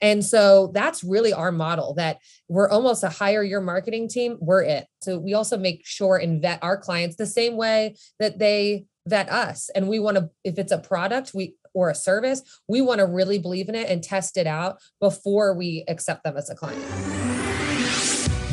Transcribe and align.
And 0.00 0.24
so 0.24 0.70
that's 0.74 1.02
really 1.02 1.32
our 1.32 1.52
model 1.52 1.94
that 1.94 2.18
we're 2.48 2.68
almost 2.68 3.02
a 3.02 3.08
hire 3.08 3.42
your 3.42 3.60
marketing 3.60 4.08
team, 4.08 4.36
we're 4.40 4.62
it. 4.62 4.86
So 5.00 5.18
we 5.18 5.34
also 5.34 5.56
make 5.56 5.82
sure 5.84 6.16
and 6.16 6.42
vet 6.42 6.58
our 6.62 6.76
clients 6.76 7.16
the 7.16 7.26
same 7.26 7.56
way 7.56 7.96
that 8.18 8.38
they 8.38 8.86
vet 9.06 9.30
us. 9.30 9.70
And 9.74 9.88
we 9.88 9.98
want 9.98 10.16
to, 10.16 10.30
if 10.44 10.58
it's 10.58 10.72
a 10.72 10.78
product, 10.78 11.32
we 11.34 11.54
or 11.72 11.90
a 11.90 11.94
service, 11.94 12.42
we 12.68 12.80
want 12.80 13.00
to 13.00 13.06
really 13.06 13.38
believe 13.38 13.68
in 13.68 13.74
it 13.74 13.88
and 13.88 14.02
test 14.02 14.36
it 14.36 14.46
out 14.46 14.78
before 15.00 15.54
we 15.54 15.84
accept 15.88 16.24
them 16.24 16.36
as 16.36 16.48
a 16.48 16.54
client. 16.54 17.15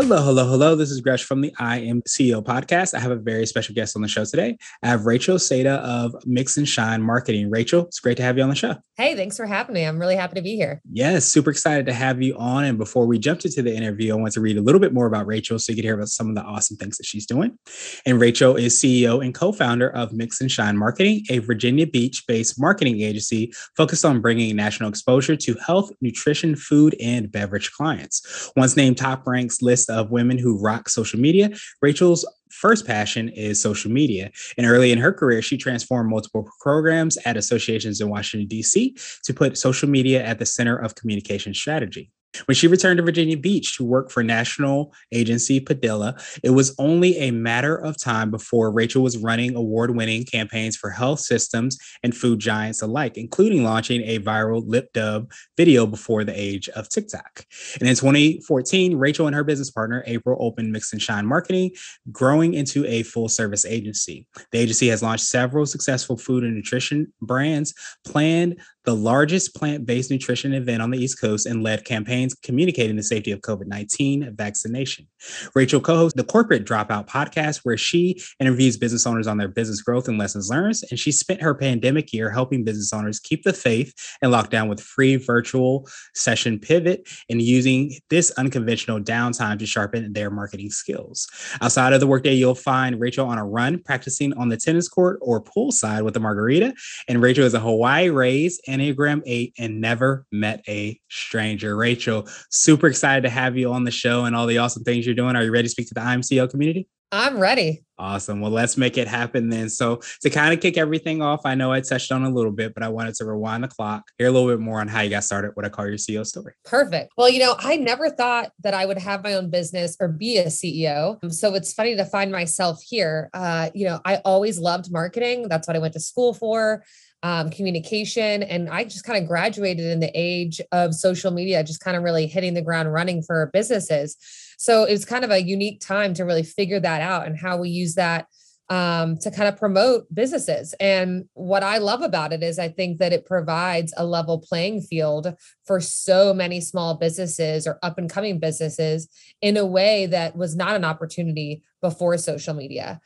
Hello, 0.00 0.22
hello, 0.22 0.46
hello. 0.46 0.76
This 0.76 0.92
is 0.92 1.00
Gresh 1.00 1.24
from 1.24 1.40
the 1.40 1.52
I 1.58 1.80
Am 1.80 2.02
CEO 2.02 2.40
podcast. 2.40 2.94
I 2.94 3.00
have 3.00 3.10
a 3.10 3.16
very 3.16 3.46
special 3.46 3.74
guest 3.74 3.96
on 3.96 4.02
the 4.02 4.06
show 4.06 4.24
today. 4.24 4.56
I 4.80 4.86
have 4.86 5.06
Rachel 5.06 5.38
Seda 5.38 5.78
of 5.78 6.14
Mix 6.24 6.56
and 6.56 6.68
Shine 6.68 7.02
Marketing. 7.02 7.50
Rachel, 7.50 7.86
it's 7.86 7.98
great 7.98 8.16
to 8.18 8.22
have 8.22 8.36
you 8.36 8.44
on 8.44 8.48
the 8.48 8.54
show. 8.54 8.76
Hey, 8.96 9.16
thanks 9.16 9.36
for 9.36 9.46
having 9.46 9.74
me. 9.74 9.84
I'm 9.84 9.98
really 9.98 10.14
happy 10.14 10.36
to 10.36 10.40
be 10.40 10.54
here. 10.54 10.80
Yes, 10.92 11.24
super 11.24 11.50
excited 11.50 11.86
to 11.86 11.92
have 11.92 12.22
you 12.22 12.36
on. 12.38 12.64
And 12.64 12.78
before 12.78 13.06
we 13.06 13.18
jumped 13.18 13.44
into 13.44 13.60
the 13.60 13.74
interview, 13.74 14.12
I 14.12 14.16
want 14.16 14.34
to 14.34 14.40
read 14.40 14.56
a 14.56 14.60
little 14.60 14.80
bit 14.80 14.92
more 14.92 15.06
about 15.06 15.26
Rachel 15.26 15.58
so 15.58 15.72
you 15.72 15.76
can 15.76 15.84
hear 15.84 15.94
about 15.94 16.08
some 16.08 16.28
of 16.28 16.36
the 16.36 16.42
awesome 16.42 16.76
things 16.76 16.96
that 16.98 17.06
she's 17.06 17.26
doing. 17.26 17.58
And 18.06 18.20
Rachel 18.20 18.54
is 18.54 18.80
CEO 18.80 19.24
and 19.24 19.34
co 19.34 19.50
founder 19.50 19.90
of 19.90 20.12
Mix 20.12 20.40
and 20.40 20.50
Shine 20.50 20.76
Marketing, 20.76 21.24
a 21.28 21.38
Virginia 21.40 21.88
Beach 21.88 22.22
based 22.28 22.60
marketing 22.60 23.00
agency 23.00 23.52
focused 23.76 24.04
on 24.04 24.20
bringing 24.20 24.54
national 24.54 24.90
exposure 24.90 25.34
to 25.34 25.54
health, 25.54 25.90
nutrition, 26.00 26.54
food, 26.54 26.94
and 27.00 27.32
beverage 27.32 27.72
clients. 27.72 28.52
Once 28.56 28.76
named 28.76 28.96
TopRank's 28.96 29.60
list 29.60 29.87
of 29.88 30.10
women 30.10 30.38
who 30.38 30.58
rock 30.58 30.88
social 30.88 31.20
media. 31.20 31.50
Rachel's 31.82 32.26
first 32.50 32.86
passion 32.86 33.28
is 33.28 33.60
social 33.60 33.90
media. 33.90 34.30
And 34.56 34.66
early 34.66 34.92
in 34.92 34.98
her 34.98 35.12
career, 35.12 35.42
she 35.42 35.56
transformed 35.56 36.10
multiple 36.10 36.48
programs 36.60 37.18
at 37.24 37.36
associations 37.36 38.00
in 38.00 38.08
Washington, 38.08 38.48
D.C. 38.48 38.96
to 39.24 39.34
put 39.34 39.58
social 39.58 39.88
media 39.88 40.24
at 40.24 40.38
the 40.38 40.46
center 40.46 40.76
of 40.76 40.94
communication 40.94 41.54
strategy. 41.54 42.10
When 42.44 42.54
she 42.54 42.66
returned 42.66 42.98
to 42.98 43.02
Virginia 43.02 43.36
Beach 43.36 43.76
to 43.76 43.84
work 43.84 44.10
for 44.10 44.22
national 44.22 44.92
agency 45.12 45.60
Padilla, 45.60 46.16
it 46.42 46.50
was 46.50 46.74
only 46.78 47.16
a 47.18 47.30
matter 47.30 47.76
of 47.76 48.00
time 48.00 48.30
before 48.30 48.70
Rachel 48.70 49.02
was 49.02 49.16
running 49.18 49.54
award 49.54 49.96
winning 49.96 50.24
campaigns 50.24 50.76
for 50.76 50.90
health 50.90 51.20
systems 51.20 51.78
and 52.02 52.16
food 52.16 52.38
giants 52.38 52.82
alike, 52.82 53.16
including 53.16 53.64
launching 53.64 54.02
a 54.02 54.18
viral 54.18 54.62
lip 54.66 54.92
dub 54.92 55.30
video 55.56 55.86
before 55.86 56.24
the 56.24 56.38
age 56.38 56.68
of 56.70 56.88
TikTok. 56.88 57.44
And 57.80 57.88
in 57.88 57.96
2014, 57.96 58.96
Rachel 58.96 59.26
and 59.26 59.34
her 59.34 59.44
business 59.44 59.70
partner, 59.70 60.04
April, 60.06 60.36
opened 60.40 60.72
Mix 60.72 60.92
and 60.92 61.02
Shine 61.02 61.26
Marketing, 61.26 61.72
growing 62.12 62.54
into 62.54 62.84
a 62.86 63.02
full 63.02 63.28
service 63.28 63.64
agency. 63.64 64.26
The 64.52 64.58
agency 64.58 64.88
has 64.88 65.02
launched 65.02 65.24
several 65.24 65.66
successful 65.66 66.16
food 66.16 66.44
and 66.44 66.54
nutrition 66.54 67.12
brands, 67.20 67.74
planned 68.04 68.60
the 68.88 68.94
largest 68.94 69.54
plant 69.54 69.84
based 69.84 70.10
nutrition 70.10 70.54
event 70.54 70.80
on 70.80 70.90
the 70.90 70.96
East 70.96 71.20
Coast, 71.20 71.44
and 71.44 71.62
led 71.62 71.84
campaigns 71.84 72.32
communicating 72.32 72.96
the 72.96 73.02
safety 73.02 73.30
of 73.30 73.42
COVID 73.42 73.66
19 73.66 74.34
vaccination. 74.34 75.06
Rachel 75.54 75.78
co 75.78 75.94
hosts 75.94 76.16
the 76.16 76.24
Corporate 76.24 76.64
Dropout 76.64 77.06
podcast, 77.06 77.58
where 77.64 77.76
she 77.76 78.18
interviews 78.40 78.78
business 78.78 79.06
owners 79.06 79.26
on 79.26 79.36
their 79.36 79.46
business 79.46 79.82
growth 79.82 80.08
and 80.08 80.16
lessons 80.16 80.48
learned. 80.48 80.76
And 80.90 80.98
she 80.98 81.12
spent 81.12 81.42
her 81.42 81.54
pandemic 81.54 82.14
year 82.14 82.30
helping 82.30 82.64
business 82.64 82.90
owners 82.94 83.20
keep 83.20 83.42
the 83.42 83.52
faith 83.52 83.92
and 84.22 84.32
lockdown 84.32 84.70
with 84.70 84.80
free 84.80 85.16
virtual 85.16 85.86
session 86.14 86.58
pivot 86.58 87.06
and 87.28 87.42
using 87.42 87.92
this 88.08 88.30
unconventional 88.38 89.00
downtime 89.00 89.58
to 89.58 89.66
sharpen 89.66 90.14
their 90.14 90.30
marketing 90.30 90.70
skills. 90.70 91.28
Outside 91.60 91.92
of 91.92 92.00
the 92.00 92.06
workday, 92.06 92.32
you'll 92.32 92.54
find 92.54 92.98
Rachel 92.98 93.28
on 93.28 93.36
a 93.36 93.44
run 93.44 93.82
practicing 93.82 94.32
on 94.32 94.48
the 94.48 94.56
tennis 94.56 94.88
court 94.88 95.18
or 95.20 95.42
poolside 95.42 96.04
with 96.04 96.16
a 96.16 96.20
margarita. 96.20 96.72
And 97.06 97.20
Rachel 97.20 97.44
is 97.44 97.52
a 97.52 97.60
Hawaii 97.60 98.08
raised 98.08 98.62
and 98.66 98.77
Enneagram 98.78 99.22
8 99.26 99.54
and 99.58 99.80
never 99.80 100.26
met 100.32 100.62
a 100.68 101.00
stranger. 101.10 101.76
Rachel, 101.76 102.28
super 102.50 102.86
excited 102.86 103.22
to 103.22 103.30
have 103.30 103.56
you 103.56 103.72
on 103.72 103.84
the 103.84 103.90
show 103.90 104.24
and 104.24 104.36
all 104.36 104.46
the 104.46 104.58
awesome 104.58 104.84
things 104.84 105.06
you're 105.06 105.14
doing. 105.14 105.36
Are 105.36 105.42
you 105.42 105.52
ready 105.52 105.64
to 105.64 105.70
speak 105.70 105.88
to 105.88 105.94
the 105.94 106.02
I 106.02 106.14
Am 106.14 106.20
CEO 106.20 106.48
community? 106.48 106.88
I'm 107.10 107.38
ready. 107.38 107.84
Awesome. 107.98 108.40
Well, 108.40 108.50
let's 108.50 108.76
make 108.76 108.98
it 108.98 109.08
happen 109.08 109.48
then. 109.48 109.70
So, 109.70 110.00
to 110.20 110.30
kind 110.30 110.52
of 110.52 110.60
kick 110.60 110.76
everything 110.76 111.22
off, 111.22 111.40
I 111.44 111.54
know 111.54 111.72
I 111.72 111.80
touched 111.80 112.12
on 112.12 112.22
a 112.22 112.30
little 112.30 112.52
bit, 112.52 112.74
but 112.74 112.82
I 112.82 112.88
wanted 112.88 113.14
to 113.16 113.24
rewind 113.24 113.64
the 113.64 113.68
clock, 113.68 114.04
hear 114.18 114.28
a 114.28 114.30
little 114.30 114.48
bit 114.48 114.60
more 114.60 114.80
on 114.80 114.88
how 114.88 115.00
you 115.00 115.10
got 115.10 115.24
started, 115.24 115.52
what 115.54 115.64
I 115.64 115.68
call 115.68 115.86
your 115.86 115.96
CEO 115.96 116.24
story. 116.24 116.52
Perfect. 116.64 117.12
Well, 117.16 117.28
you 117.28 117.40
know, 117.40 117.56
I 117.58 117.76
never 117.76 118.10
thought 118.10 118.52
that 118.62 118.74
I 118.74 118.86
would 118.86 118.98
have 118.98 119.24
my 119.24 119.34
own 119.34 119.50
business 119.50 119.96
or 120.00 120.08
be 120.08 120.36
a 120.36 120.46
CEO. 120.46 121.18
So, 121.32 121.54
it's 121.54 121.72
funny 121.72 121.96
to 121.96 122.04
find 122.04 122.30
myself 122.30 122.80
here. 122.86 123.30
Uh, 123.32 123.70
you 123.74 123.86
know, 123.86 124.00
I 124.04 124.16
always 124.24 124.58
loved 124.58 124.92
marketing. 124.92 125.48
That's 125.48 125.66
what 125.66 125.76
I 125.76 125.80
went 125.80 125.94
to 125.94 126.00
school 126.00 126.34
for 126.34 126.84
um, 127.22 127.50
communication. 127.50 128.42
And 128.42 128.68
I 128.68 128.84
just 128.84 129.04
kind 129.04 129.20
of 129.22 129.28
graduated 129.28 129.86
in 129.86 130.00
the 130.00 130.12
age 130.14 130.60
of 130.72 130.94
social 130.94 131.30
media, 131.30 131.64
just 131.64 131.80
kind 131.80 131.96
of 131.96 132.02
really 132.02 132.26
hitting 132.26 132.54
the 132.54 132.62
ground 132.62 132.92
running 132.92 133.22
for 133.22 133.50
businesses. 133.52 134.16
So 134.58 134.84
it 134.84 134.92
was 134.92 135.04
kind 135.04 135.24
of 135.24 135.30
a 135.30 135.42
unique 135.42 135.80
time 135.80 136.14
to 136.14 136.24
really 136.24 136.42
figure 136.42 136.80
that 136.80 137.00
out 137.00 137.26
and 137.26 137.38
how 137.38 137.58
we 137.58 137.70
use 137.70 137.94
that 137.94 138.26
um, 138.70 139.16
to 139.18 139.30
kind 139.30 139.48
of 139.48 139.56
promote 139.56 140.12
businesses. 140.14 140.74
And 140.78 141.24
what 141.32 141.62
I 141.62 141.78
love 141.78 142.02
about 142.02 142.32
it 142.32 142.42
is 142.42 142.58
I 142.58 142.68
think 142.68 142.98
that 142.98 143.12
it 143.12 143.24
provides 143.24 143.94
a 143.96 144.04
level 144.04 144.38
playing 144.38 144.82
field 144.82 145.34
for 145.64 145.80
so 145.80 146.34
many 146.34 146.60
small 146.60 146.94
businesses 146.94 147.66
or 147.66 147.78
up 147.82 147.98
and 147.98 148.10
coming 148.10 148.38
businesses 148.38 149.08
in 149.40 149.56
a 149.56 149.64
way 149.64 150.06
that 150.06 150.36
was 150.36 150.54
not 150.54 150.76
an 150.76 150.84
opportunity 150.84 151.62
before 151.80 152.18
social 152.18 152.54
media. 152.54 153.00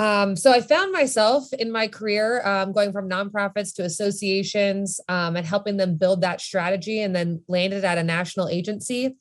Um, 0.00 0.34
so 0.34 0.50
I 0.50 0.62
found 0.62 0.92
myself 0.92 1.52
in 1.52 1.70
my 1.70 1.86
career 1.86 2.40
um, 2.46 2.72
going 2.72 2.90
from 2.90 3.06
nonprofits 3.06 3.74
to 3.74 3.82
associations 3.82 4.98
um, 5.10 5.36
and 5.36 5.44
helping 5.44 5.76
them 5.76 5.96
build 5.96 6.22
that 6.22 6.40
strategy, 6.40 7.02
and 7.02 7.14
then 7.14 7.42
landed 7.48 7.84
at 7.84 7.98
a 7.98 8.02
national 8.02 8.48
agency 8.48 9.16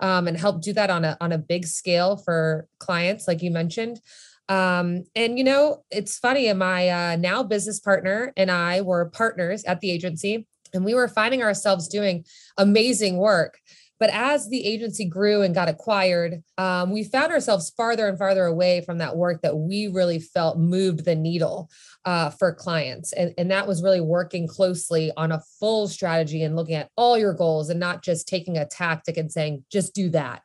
um, 0.00 0.26
and 0.26 0.36
helped 0.36 0.64
do 0.64 0.72
that 0.72 0.90
on 0.90 1.04
a 1.04 1.16
on 1.20 1.30
a 1.30 1.38
big 1.38 1.64
scale 1.66 2.16
for 2.16 2.66
clients, 2.80 3.28
like 3.28 3.42
you 3.42 3.52
mentioned. 3.52 4.00
Um, 4.48 5.04
and 5.14 5.38
you 5.38 5.44
know, 5.44 5.84
it's 5.92 6.18
funny. 6.18 6.52
My 6.52 6.88
uh, 6.88 7.16
now 7.16 7.44
business 7.44 7.78
partner 7.78 8.32
and 8.36 8.50
I 8.50 8.80
were 8.80 9.10
partners 9.10 9.62
at 9.62 9.78
the 9.78 9.92
agency, 9.92 10.48
and 10.72 10.84
we 10.84 10.94
were 10.94 11.06
finding 11.06 11.44
ourselves 11.44 11.86
doing 11.86 12.24
amazing 12.58 13.18
work 13.18 13.60
but 14.00 14.10
as 14.10 14.48
the 14.48 14.66
agency 14.66 15.04
grew 15.04 15.42
and 15.42 15.54
got 15.54 15.68
acquired, 15.68 16.42
um, 16.58 16.90
we 16.90 17.04
found 17.04 17.32
ourselves 17.32 17.72
farther 17.76 18.08
and 18.08 18.18
farther 18.18 18.44
away 18.44 18.80
from 18.80 18.98
that 18.98 19.16
work 19.16 19.42
that 19.42 19.56
we 19.56 19.86
really 19.86 20.18
felt 20.18 20.58
moved 20.58 21.04
the 21.04 21.14
needle 21.14 21.70
uh, 22.04 22.30
for 22.30 22.52
clients. 22.52 23.12
And, 23.12 23.32
and 23.38 23.50
that 23.50 23.66
was 23.66 23.82
really 23.82 24.00
working 24.00 24.48
closely 24.48 25.12
on 25.16 25.32
a 25.32 25.42
full 25.60 25.88
strategy 25.88 26.42
and 26.42 26.56
looking 26.56 26.74
at 26.74 26.90
all 26.96 27.16
your 27.16 27.34
goals 27.34 27.70
and 27.70 27.80
not 27.80 28.02
just 28.02 28.28
taking 28.28 28.58
a 28.58 28.66
tactic 28.66 29.16
and 29.16 29.30
saying, 29.30 29.64
just 29.70 29.94
do 29.94 30.10
that. 30.10 30.42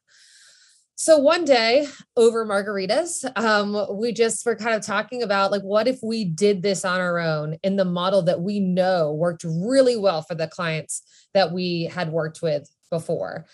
So 0.96 1.18
one 1.18 1.46
day 1.46 1.88
over 2.18 2.46
margaritas, 2.46 3.24
um, 3.38 3.98
we 3.98 4.12
just 4.12 4.46
were 4.46 4.58
kind 4.58 4.76
of 4.76 4.86
talking 4.86 5.24
about 5.24 5.50
like, 5.50 5.62
what 5.62 5.88
if 5.88 6.00
we 6.04 6.26
did 6.26 6.62
this 6.62 6.84
on 6.84 7.00
our 7.00 7.20
own 7.20 7.58
in 7.64 7.78
the 7.78 7.86
model 7.86 8.22
that 8.24 8.42
we 8.42 8.60
know 8.60 9.14
worked 9.14 9.46
really 9.46 9.96
well 9.96 10.22
for 10.22 10.36
the 10.36 10.50
clients 10.50 11.02
that 11.34 11.54
we 11.54 11.86
had 11.86 12.12
worked 12.12 12.42
with 12.42 12.70
before. 12.90 13.46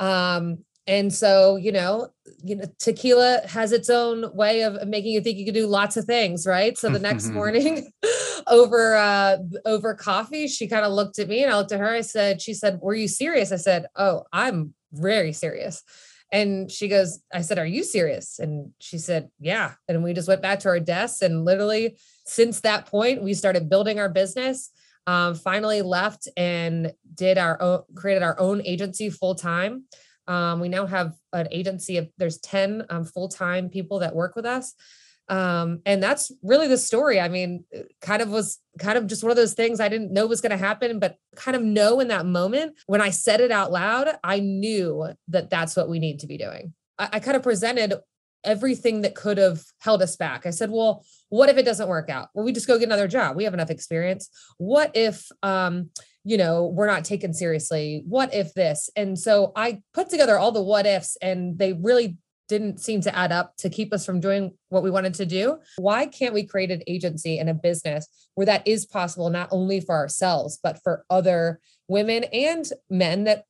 Um, 0.00 0.64
and 0.86 1.12
so, 1.12 1.56
you 1.56 1.72
know, 1.72 2.08
you 2.42 2.56
know, 2.56 2.64
tequila 2.78 3.40
has 3.46 3.72
its 3.72 3.88
own 3.88 4.34
way 4.36 4.62
of 4.62 4.86
making 4.86 5.12
you 5.12 5.22
think 5.22 5.38
you 5.38 5.46
can 5.46 5.54
do 5.54 5.66
lots 5.66 5.96
of 5.96 6.04
things, 6.04 6.46
right? 6.46 6.76
So 6.76 6.90
the 6.90 6.98
next 6.98 7.30
morning 7.32 7.90
over 8.46 8.94
uh 8.94 9.38
over 9.64 9.94
coffee, 9.94 10.46
she 10.46 10.68
kind 10.68 10.84
of 10.84 10.92
looked 10.92 11.18
at 11.18 11.28
me 11.28 11.42
and 11.42 11.50
I 11.50 11.56
looked 11.56 11.72
at 11.72 11.80
her. 11.80 11.94
I 11.94 12.02
said, 12.02 12.42
she 12.42 12.52
said, 12.52 12.80
Were 12.82 12.94
you 12.94 13.08
serious? 13.08 13.50
I 13.50 13.56
said, 13.56 13.86
Oh, 13.96 14.24
I'm 14.32 14.74
very 14.92 15.32
serious. 15.32 15.82
And 16.30 16.70
she 16.70 16.88
goes, 16.88 17.20
I 17.32 17.40
said, 17.40 17.58
Are 17.58 17.66
you 17.66 17.82
serious? 17.82 18.38
And 18.38 18.72
she 18.78 18.98
said, 18.98 19.30
Yeah. 19.40 19.72
And 19.88 20.04
we 20.04 20.12
just 20.12 20.28
went 20.28 20.42
back 20.42 20.60
to 20.60 20.68
our 20.68 20.80
desks. 20.80 21.22
And 21.22 21.46
literally, 21.46 21.96
since 22.26 22.60
that 22.60 22.86
point, 22.86 23.22
we 23.22 23.32
started 23.32 23.70
building 23.70 23.98
our 23.98 24.10
business 24.10 24.70
um, 25.06 25.34
finally 25.34 25.82
left 25.82 26.28
and 26.36 26.92
did 27.14 27.38
our 27.38 27.60
own 27.60 27.82
created 27.94 28.22
our 28.22 28.38
own 28.38 28.62
agency 28.64 29.10
full 29.10 29.34
time 29.34 29.84
um, 30.26 30.60
we 30.60 30.68
now 30.68 30.86
have 30.86 31.12
an 31.32 31.48
agency 31.50 31.98
of 31.98 32.08
there's 32.16 32.38
10 32.38 32.86
um, 32.88 33.04
full-time 33.04 33.68
people 33.68 33.98
that 33.98 34.14
work 34.14 34.34
with 34.36 34.46
us 34.46 34.74
Um, 35.28 35.80
and 35.86 36.02
that's 36.02 36.30
really 36.42 36.68
the 36.68 36.76
story. 36.76 37.18
I 37.18 37.28
mean, 37.28 37.64
kind 38.02 38.20
of 38.20 38.28
was 38.28 38.60
kind 38.78 38.98
of 38.98 39.06
just 39.06 39.22
one 39.22 39.30
of 39.30 39.36
those 39.36 39.54
things 39.54 39.80
I 39.80 39.88
didn't 39.88 40.12
know 40.12 40.26
was 40.26 40.40
going 40.40 40.50
to 40.50 40.56
happen, 40.56 40.98
but 40.98 41.16
kind 41.34 41.56
of 41.56 41.62
know 41.62 42.00
in 42.00 42.08
that 42.08 42.26
moment 42.26 42.74
when 42.86 43.00
I 43.00 43.10
said 43.10 43.40
it 43.40 43.50
out 43.50 43.72
loud, 43.72 44.08
I 44.22 44.40
knew 44.40 45.08
that 45.28 45.48
that's 45.48 45.76
what 45.76 45.88
we 45.88 45.98
need 45.98 46.20
to 46.20 46.26
be 46.26 46.36
doing. 46.36 46.74
I, 46.98 47.08
I 47.14 47.20
kind 47.20 47.36
of 47.36 47.42
presented 47.42 47.94
everything 48.44 49.02
that 49.02 49.14
could 49.14 49.38
have 49.38 49.62
held 49.80 50.02
us 50.02 50.16
back. 50.16 50.46
I 50.46 50.50
said, 50.50 50.70
well, 50.70 51.04
what 51.28 51.48
if 51.48 51.56
it 51.56 51.64
doesn't 51.64 51.88
work 51.88 52.10
out? 52.10 52.28
Well, 52.34 52.44
we 52.44 52.52
just 52.52 52.66
go 52.66 52.78
get 52.78 52.86
another 52.86 53.08
job. 53.08 53.36
We 53.36 53.44
have 53.44 53.54
enough 53.54 53.70
experience. 53.70 54.28
What 54.58 54.92
if, 54.94 55.30
um, 55.42 55.90
you 56.24 56.36
know, 56.36 56.66
we're 56.66 56.86
not 56.86 57.04
taken 57.04 57.34
seriously? 57.34 58.02
What 58.06 58.32
if 58.32 58.54
this? 58.54 58.90
And 58.96 59.18
so 59.18 59.52
I 59.56 59.82
put 59.92 60.08
together 60.08 60.38
all 60.38 60.52
the 60.52 60.62
what 60.62 60.86
ifs 60.86 61.16
and 61.20 61.58
they 61.58 61.72
really 61.72 62.16
didn't 62.48 62.78
seem 62.78 63.00
to 63.00 63.16
add 63.16 63.32
up 63.32 63.56
to 63.56 63.70
keep 63.70 63.92
us 63.92 64.04
from 64.04 64.20
doing 64.20 64.52
what 64.68 64.82
we 64.82 64.90
wanted 64.90 65.14
to 65.14 65.26
do. 65.26 65.58
Why 65.76 66.06
can't 66.06 66.34
we 66.34 66.44
create 66.44 66.70
an 66.70 66.82
agency 66.86 67.38
and 67.38 67.48
a 67.48 67.54
business 67.54 68.06
where 68.34 68.46
that 68.46 68.66
is 68.68 68.84
possible, 68.84 69.30
not 69.30 69.48
only 69.50 69.80
for 69.80 69.94
ourselves, 69.94 70.58
but 70.62 70.78
for 70.82 71.04
other 71.08 71.60
women 71.88 72.24
and 72.24 72.66
men 72.90 73.24
that 73.24 73.44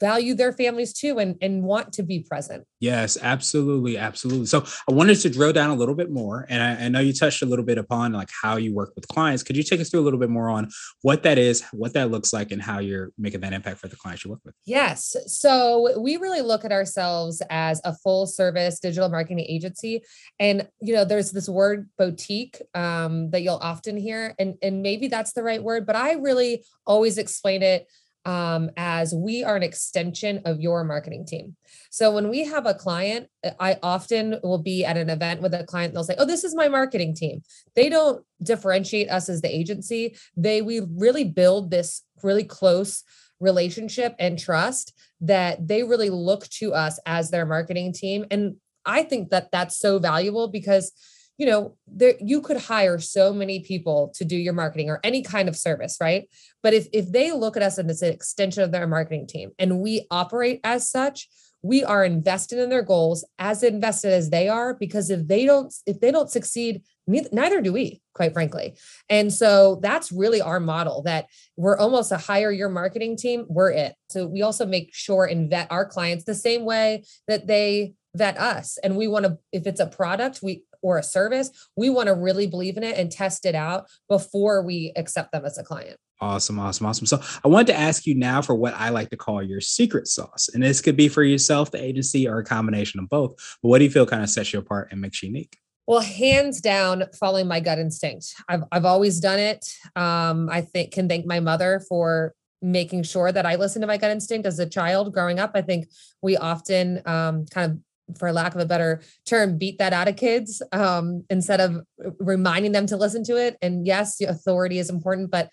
value 0.00 0.34
their 0.34 0.52
families 0.52 0.92
too 0.92 1.18
and, 1.18 1.36
and 1.42 1.62
want 1.62 1.92
to 1.94 2.02
be 2.02 2.20
present. 2.20 2.64
Yes, 2.80 3.18
absolutely. 3.20 3.98
Absolutely. 3.98 4.46
So 4.46 4.64
I 4.88 4.92
wanted 4.92 5.16
to 5.16 5.30
drill 5.30 5.52
down 5.52 5.70
a 5.70 5.74
little 5.74 5.94
bit 5.94 6.10
more. 6.10 6.46
And 6.48 6.62
I, 6.62 6.84
I, 6.84 6.88
know 6.88 7.00
you 7.00 7.12
touched 7.12 7.42
a 7.42 7.46
little 7.46 7.64
bit 7.64 7.78
upon 7.78 8.12
like 8.12 8.30
how 8.42 8.56
you 8.56 8.74
work 8.74 8.92
with 8.94 9.08
clients. 9.08 9.42
Could 9.42 9.56
you 9.56 9.62
take 9.62 9.80
us 9.80 9.90
through 9.90 10.00
a 10.00 10.06
little 10.06 10.20
bit 10.20 10.30
more 10.30 10.48
on 10.48 10.68
what 11.02 11.22
that 11.24 11.38
is, 11.38 11.62
what 11.72 11.94
that 11.94 12.10
looks 12.10 12.32
like, 12.32 12.52
and 12.52 12.62
how 12.62 12.78
you're 12.78 13.10
making 13.18 13.40
that 13.40 13.52
impact 13.52 13.78
for 13.80 13.88
the 13.88 13.96
clients 13.96 14.24
you 14.24 14.30
work 14.30 14.40
with? 14.44 14.54
Yes. 14.64 15.16
So 15.26 15.98
we 15.98 16.16
really 16.16 16.40
look 16.40 16.64
at 16.64 16.72
ourselves 16.72 17.42
as 17.50 17.80
a 17.84 17.94
full 17.94 18.26
service 18.26 18.78
digital 18.78 19.08
marketing 19.08 19.44
agency. 19.48 20.02
And, 20.38 20.68
you 20.80 20.94
know, 20.94 21.04
there's 21.04 21.32
this 21.32 21.48
word 21.48 21.88
boutique 21.98 22.62
um, 22.74 23.30
that 23.30 23.42
you'll 23.42 23.56
often 23.56 23.96
hear, 23.96 24.34
and, 24.38 24.54
and 24.62 24.82
maybe 24.82 25.08
that's 25.08 25.32
the 25.32 25.42
right 25.42 25.62
word, 25.62 25.86
but 25.86 25.96
I 25.96 26.12
really 26.12 26.64
always 26.86 27.18
explain 27.18 27.62
it 27.62 27.88
um, 28.28 28.70
as 28.76 29.14
we 29.14 29.42
are 29.42 29.56
an 29.56 29.62
extension 29.62 30.42
of 30.44 30.60
your 30.60 30.84
marketing 30.84 31.24
team. 31.24 31.56
So 31.90 32.12
when 32.12 32.28
we 32.28 32.44
have 32.44 32.66
a 32.66 32.74
client, 32.74 33.28
uh, 33.42 33.52
I 33.58 33.78
often 33.82 34.38
will 34.42 34.62
be 34.62 34.84
at 34.84 34.98
an 34.98 35.08
event 35.08 35.40
with 35.40 35.54
a 35.54 35.64
client. 35.64 35.94
They'll 35.94 36.04
say, 36.04 36.14
"Oh, 36.18 36.26
this 36.26 36.44
is 36.44 36.54
my 36.54 36.68
marketing 36.68 37.14
team." 37.14 37.42
They 37.74 37.88
don't 37.88 38.22
differentiate 38.42 39.08
us 39.08 39.30
as 39.30 39.40
the 39.40 39.48
agency. 39.48 40.14
They 40.36 40.60
we 40.60 40.80
really 40.80 41.24
build 41.24 41.70
this 41.70 42.02
really 42.22 42.44
close 42.44 43.02
relationship 43.40 44.14
and 44.18 44.38
trust 44.38 44.92
that 45.22 45.66
they 45.66 45.82
really 45.82 46.10
look 46.10 46.46
to 46.48 46.74
us 46.74 46.98
as 47.06 47.30
their 47.30 47.46
marketing 47.46 47.94
team. 47.94 48.26
And 48.30 48.56
I 48.84 49.04
think 49.04 49.30
that 49.30 49.50
that's 49.52 49.78
so 49.78 49.98
valuable 49.98 50.48
because 50.48 50.92
you 51.38 51.46
know 51.46 51.76
there 51.86 52.14
you 52.20 52.40
could 52.42 52.58
hire 52.58 52.98
so 52.98 53.32
many 53.32 53.60
people 53.60 54.12
to 54.16 54.24
do 54.24 54.36
your 54.36 54.52
marketing 54.52 54.90
or 54.90 55.00
any 55.02 55.22
kind 55.22 55.48
of 55.48 55.56
service 55.56 55.96
right? 56.00 56.28
But 56.62 56.74
if 56.74 56.88
if 56.92 57.10
they 57.10 57.32
look 57.32 57.56
at 57.56 57.62
us 57.62 57.78
as 57.78 58.02
an 58.02 58.12
extension 58.12 58.62
of 58.62 58.72
their 58.72 58.86
marketing 58.86 59.26
team 59.26 59.52
and 59.58 59.80
we 59.80 60.06
operate 60.10 60.60
as 60.64 60.90
such 60.90 61.28
we 61.62 61.82
are 61.82 62.04
invested 62.04 62.58
in 62.58 62.70
their 62.70 62.82
goals 62.82 63.24
as 63.38 63.62
invested 63.62 64.12
as 64.12 64.30
they 64.30 64.48
are 64.48 64.74
because 64.74 65.10
if 65.10 65.26
they 65.26 65.44
don't 65.44 65.74
if 65.86 66.00
they 66.00 66.10
don't 66.10 66.30
succeed 66.30 66.82
neither, 67.06 67.28
neither 67.32 67.60
do 67.60 67.72
we 67.72 68.00
quite 68.14 68.32
frankly. 68.32 68.76
And 69.08 69.32
so 69.32 69.78
that's 69.82 70.12
really 70.12 70.40
our 70.40 70.60
model 70.60 71.02
that 71.02 71.26
we're 71.56 71.78
almost 71.78 72.12
a 72.12 72.16
hire 72.16 72.50
your 72.50 72.68
marketing 72.68 73.16
team 73.16 73.46
we're 73.48 73.70
it. 73.70 73.94
So 74.08 74.26
we 74.26 74.42
also 74.42 74.66
make 74.66 74.94
sure 74.94 75.24
and 75.24 75.50
vet 75.50 75.68
our 75.70 75.86
clients 75.86 76.24
the 76.24 76.34
same 76.34 76.64
way 76.64 77.04
that 77.26 77.46
they 77.46 77.94
vet 78.14 78.38
us. 78.38 78.78
And 78.82 78.96
we 78.96 79.08
want 79.08 79.26
to 79.26 79.38
if 79.52 79.66
it's 79.66 79.80
a 79.80 79.86
product 79.86 80.40
we 80.42 80.62
or 80.82 80.98
a 80.98 81.02
service, 81.02 81.50
we 81.76 81.90
want 81.90 82.08
to 82.08 82.14
really 82.14 82.46
believe 82.46 82.76
in 82.76 82.82
it 82.82 82.96
and 82.96 83.10
test 83.10 83.46
it 83.46 83.54
out 83.54 83.86
before 84.08 84.62
we 84.62 84.92
accept 84.96 85.32
them 85.32 85.44
as 85.44 85.58
a 85.58 85.64
client. 85.64 85.98
Awesome, 86.20 86.58
awesome, 86.58 86.86
awesome. 86.86 87.06
So 87.06 87.20
I 87.44 87.48
wanted 87.48 87.68
to 87.68 87.78
ask 87.78 88.04
you 88.04 88.14
now 88.14 88.42
for 88.42 88.54
what 88.54 88.74
I 88.74 88.88
like 88.88 89.10
to 89.10 89.16
call 89.16 89.40
your 89.42 89.60
secret 89.60 90.08
sauce. 90.08 90.48
And 90.52 90.62
this 90.62 90.80
could 90.80 90.96
be 90.96 91.08
for 91.08 91.22
yourself, 91.22 91.70
the 91.70 91.82
agency, 91.82 92.26
or 92.26 92.38
a 92.38 92.44
combination 92.44 92.98
of 92.98 93.08
both. 93.08 93.36
But 93.62 93.68
what 93.68 93.78
do 93.78 93.84
you 93.84 93.90
feel 93.90 94.04
kind 94.04 94.22
of 94.22 94.28
sets 94.28 94.52
you 94.52 94.58
apart 94.58 94.88
and 94.90 95.00
makes 95.00 95.22
you 95.22 95.28
unique? 95.28 95.56
Well, 95.86 96.00
hands 96.00 96.60
down, 96.60 97.04
following 97.18 97.46
my 97.46 97.60
gut 97.60 97.78
instinct. 97.78 98.34
I've 98.48 98.64
I've 98.70 98.84
always 98.84 99.20
done 99.20 99.38
it. 99.38 99.66
Um, 99.96 100.50
I 100.50 100.60
think 100.60 100.92
can 100.92 101.08
thank 101.08 101.24
my 101.24 101.40
mother 101.40 101.80
for 101.88 102.34
making 102.60 103.04
sure 103.04 103.30
that 103.30 103.46
I 103.46 103.54
listened 103.54 103.82
to 103.84 103.86
my 103.86 103.96
gut 103.96 104.10
instinct 104.10 104.46
as 104.46 104.58
a 104.58 104.68
child 104.68 105.14
growing 105.14 105.38
up. 105.38 105.52
I 105.54 105.62
think 105.62 105.88
we 106.20 106.36
often 106.36 107.00
um, 107.06 107.46
kind 107.46 107.72
of 107.72 107.78
for 108.16 108.32
lack 108.32 108.54
of 108.54 108.60
a 108.60 108.66
better 108.66 109.02
term, 109.26 109.58
beat 109.58 109.78
that 109.78 109.92
out 109.92 110.08
of 110.08 110.16
kids 110.16 110.62
um, 110.72 111.24
instead 111.28 111.60
of 111.60 111.82
reminding 112.18 112.72
them 112.72 112.86
to 112.86 112.96
listen 112.96 113.22
to 113.24 113.36
it. 113.36 113.56
And 113.60 113.86
yes, 113.86 114.16
the 114.16 114.26
authority 114.26 114.78
is 114.78 114.90
important, 114.90 115.30
but 115.30 115.50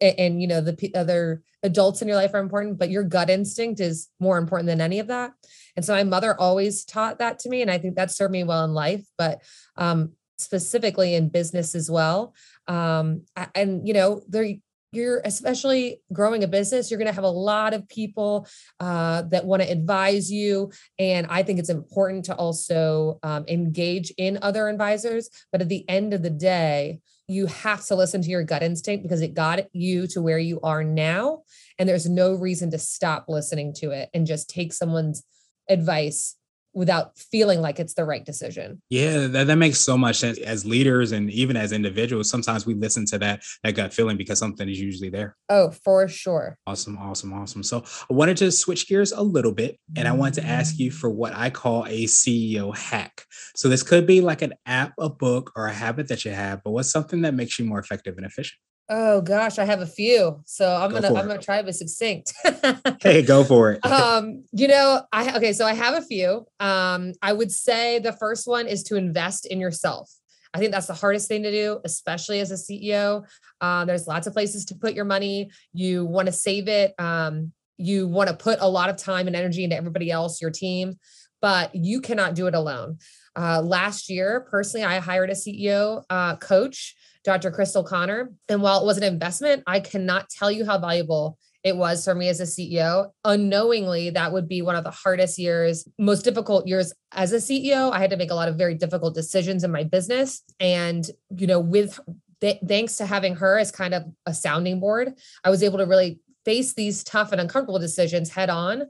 and, 0.00 0.40
you 0.40 0.48
know 0.48 0.60
the 0.60 0.74
p- 0.74 0.94
other 0.94 1.42
adults 1.62 2.02
in 2.02 2.08
your 2.08 2.16
life 2.16 2.34
are 2.34 2.40
important, 2.40 2.78
but 2.78 2.90
your 2.90 3.04
gut 3.04 3.30
instinct 3.30 3.80
is 3.80 4.08
more 4.20 4.38
important 4.38 4.66
than 4.66 4.80
any 4.80 4.98
of 4.98 5.06
that. 5.06 5.32
And 5.76 5.84
so 5.84 5.94
my 5.94 6.04
mother 6.04 6.38
always 6.38 6.84
taught 6.84 7.18
that 7.18 7.38
to 7.40 7.48
me, 7.48 7.62
and 7.62 7.70
I 7.70 7.78
think 7.78 7.96
that 7.96 8.10
served 8.10 8.32
me 8.32 8.44
well 8.44 8.64
in 8.64 8.72
life, 8.72 9.04
but 9.16 9.42
um, 9.76 10.12
specifically 10.38 11.14
in 11.14 11.28
business 11.28 11.74
as 11.74 11.90
well. 11.90 12.34
Um, 12.66 13.22
and 13.54 13.86
you 13.86 13.94
know 13.94 14.22
there 14.28 14.46
you're 14.94 15.20
especially 15.24 16.00
growing 16.12 16.44
a 16.44 16.48
business 16.48 16.90
you're 16.90 16.98
going 16.98 17.08
to 17.10 17.14
have 17.14 17.24
a 17.24 17.28
lot 17.28 17.74
of 17.74 17.88
people 17.88 18.46
uh, 18.80 19.22
that 19.22 19.44
want 19.44 19.62
to 19.62 19.70
advise 19.70 20.30
you. 20.30 20.70
And 20.98 21.26
i 21.28 21.42
think 21.42 21.58
it's 21.58 21.68
important 21.68 22.24
to 22.26 22.34
also 22.34 23.18
um, 23.22 23.44
engage 23.48 24.12
in 24.18 24.38
other 24.42 24.68
advisors. 24.68 25.28
But 25.52 25.62
at 25.62 25.68
the 25.68 25.88
end 25.88 26.14
of 26.14 26.22
the 26.22 26.30
day 26.30 27.00
you 27.26 27.46
have 27.46 27.84
to 27.86 27.94
listen 27.94 28.20
to 28.22 28.28
your 28.28 28.44
gut 28.44 28.62
instinct 28.62 29.02
because 29.02 29.22
it 29.22 29.34
got 29.34 29.60
you 29.72 30.06
to 30.08 30.20
where 30.20 30.38
you 30.38 30.60
are 30.60 30.84
now. 30.84 31.42
And 31.78 31.88
there's 31.88 32.08
no 32.08 32.34
reason 32.34 32.70
to 32.72 32.78
stop 32.78 33.26
listening 33.28 33.72
to 33.76 33.92
it 33.92 34.10
and 34.12 34.26
just 34.26 34.50
take 34.50 34.72
someone's 34.72 35.22
advice 35.68 36.36
without 36.74 37.16
feeling 37.18 37.60
like 37.60 37.78
it's 37.78 37.94
the 37.94 38.04
right 38.04 38.24
decision. 38.24 38.82
Yeah, 38.90 39.26
that, 39.28 39.46
that 39.46 39.56
makes 39.56 39.78
so 39.78 39.96
much 39.96 40.16
sense. 40.16 40.38
As 40.38 40.64
leaders 40.64 41.12
and 41.12 41.30
even 41.30 41.56
as 41.56 41.72
individuals, 41.72 42.28
sometimes 42.28 42.66
we 42.66 42.74
listen 42.74 43.06
to 43.06 43.18
that 43.18 43.42
that 43.62 43.72
gut 43.72 43.94
feeling 43.94 44.16
because 44.16 44.38
something 44.38 44.68
is 44.68 44.80
usually 44.80 45.10
there. 45.10 45.36
Oh, 45.48 45.70
for 45.70 46.08
sure. 46.08 46.58
Awesome, 46.66 46.98
awesome, 46.98 47.32
awesome. 47.32 47.62
So 47.62 47.84
I 48.10 48.14
wanted 48.14 48.36
to 48.38 48.50
switch 48.50 48.88
gears 48.88 49.12
a 49.12 49.22
little 49.22 49.52
bit 49.52 49.78
and 49.96 50.08
I 50.08 50.12
want 50.12 50.34
to 50.34 50.44
ask 50.44 50.78
you 50.78 50.90
for 50.90 51.08
what 51.08 51.34
I 51.34 51.50
call 51.50 51.84
a 51.86 52.04
CEO 52.04 52.76
hack. 52.76 53.24
So 53.54 53.68
this 53.68 53.82
could 53.82 54.06
be 54.06 54.20
like 54.20 54.42
an 54.42 54.54
app, 54.66 54.92
a 54.98 55.08
book, 55.08 55.52
or 55.56 55.66
a 55.66 55.72
habit 55.72 56.08
that 56.08 56.24
you 56.24 56.32
have, 56.32 56.62
but 56.64 56.72
what's 56.72 56.90
something 56.90 57.22
that 57.22 57.34
makes 57.34 57.58
you 57.58 57.64
more 57.64 57.78
effective 57.78 58.16
and 58.16 58.26
efficient? 58.26 58.58
Oh 58.88 59.22
gosh, 59.22 59.58
I 59.58 59.64
have 59.64 59.80
a 59.80 59.86
few. 59.86 60.42
So 60.44 60.68
I'm 60.68 60.90
go 60.90 61.00
gonna 61.00 61.18
I'm 61.18 61.26
gonna 61.26 61.40
try 61.40 61.58
to 61.58 61.64
be 61.64 61.72
succinct. 61.72 62.34
hey, 63.02 63.22
go 63.22 63.42
for 63.42 63.72
it. 63.72 63.84
um, 63.86 64.44
you 64.52 64.68
know, 64.68 65.02
I 65.12 65.36
okay, 65.36 65.52
so 65.52 65.64
I 65.64 65.72
have 65.72 65.94
a 65.94 66.02
few. 66.02 66.46
Um, 66.60 67.12
I 67.22 67.32
would 67.32 67.50
say 67.50 67.98
the 67.98 68.12
first 68.12 68.46
one 68.46 68.66
is 68.66 68.82
to 68.84 68.96
invest 68.96 69.46
in 69.46 69.58
yourself. 69.58 70.12
I 70.52 70.58
think 70.58 70.70
that's 70.70 70.86
the 70.86 70.94
hardest 70.94 71.28
thing 71.28 71.42
to 71.42 71.50
do, 71.50 71.80
especially 71.84 72.40
as 72.40 72.50
a 72.50 72.54
CEO. 72.54 73.26
Uh, 73.60 73.84
there's 73.86 74.06
lots 74.06 74.26
of 74.26 74.34
places 74.34 74.66
to 74.66 74.74
put 74.74 74.94
your 74.94 75.04
money. 75.04 75.50
You 75.72 76.04
want 76.04 76.26
to 76.26 76.32
save 76.32 76.68
it. 76.68 76.94
Um, 76.98 77.52
you 77.76 78.06
want 78.06 78.28
to 78.28 78.36
put 78.36 78.58
a 78.60 78.68
lot 78.68 78.88
of 78.88 78.96
time 78.96 79.26
and 79.26 79.34
energy 79.34 79.64
into 79.64 79.76
everybody 79.76 80.10
else, 80.10 80.40
your 80.40 80.52
team, 80.52 80.94
but 81.40 81.74
you 81.74 82.00
cannot 82.00 82.34
do 82.34 82.46
it 82.46 82.54
alone. 82.54 82.98
Uh, 83.36 83.60
last 83.62 84.08
year, 84.08 84.46
personally, 84.50 84.84
I 84.84 85.00
hired 85.00 85.30
a 85.30 85.34
CEO 85.34 86.02
uh, 86.08 86.36
coach 86.36 86.94
Dr. 87.24 87.50
Crystal 87.50 87.82
Connor. 87.82 88.30
And 88.48 88.62
while 88.62 88.80
it 88.82 88.86
was 88.86 88.98
an 88.98 89.02
investment, 89.02 89.62
I 89.66 89.80
cannot 89.80 90.28
tell 90.28 90.50
you 90.50 90.64
how 90.64 90.78
valuable 90.78 91.38
it 91.64 91.74
was 91.74 92.04
for 92.04 92.14
me 92.14 92.28
as 92.28 92.40
a 92.40 92.44
CEO. 92.44 93.08
Unknowingly, 93.24 94.10
that 94.10 94.32
would 94.32 94.46
be 94.46 94.60
one 94.60 94.76
of 94.76 94.84
the 94.84 94.90
hardest 94.90 95.38
years, 95.38 95.88
most 95.98 96.22
difficult 96.22 96.66
years 96.66 96.92
as 97.12 97.32
a 97.32 97.36
CEO. 97.36 97.90
I 97.90 97.98
had 97.98 98.10
to 98.10 98.18
make 98.18 98.30
a 98.30 98.34
lot 98.34 98.48
of 98.48 98.56
very 98.56 98.74
difficult 98.74 99.14
decisions 99.14 99.64
in 99.64 99.72
my 99.72 99.82
business. 99.82 100.42
And, 100.60 101.08
you 101.34 101.46
know, 101.46 101.58
with 101.58 101.98
th- 102.42 102.60
thanks 102.68 102.98
to 102.98 103.06
having 103.06 103.36
her 103.36 103.58
as 103.58 103.72
kind 103.72 103.94
of 103.94 104.04
a 104.26 104.34
sounding 104.34 104.78
board, 104.78 105.14
I 105.42 105.48
was 105.48 105.62
able 105.62 105.78
to 105.78 105.86
really 105.86 106.20
face 106.44 106.74
these 106.74 107.02
tough 107.02 107.32
and 107.32 107.40
uncomfortable 107.40 107.78
decisions 107.78 108.28
head 108.28 108.50
on. 108.50 108.82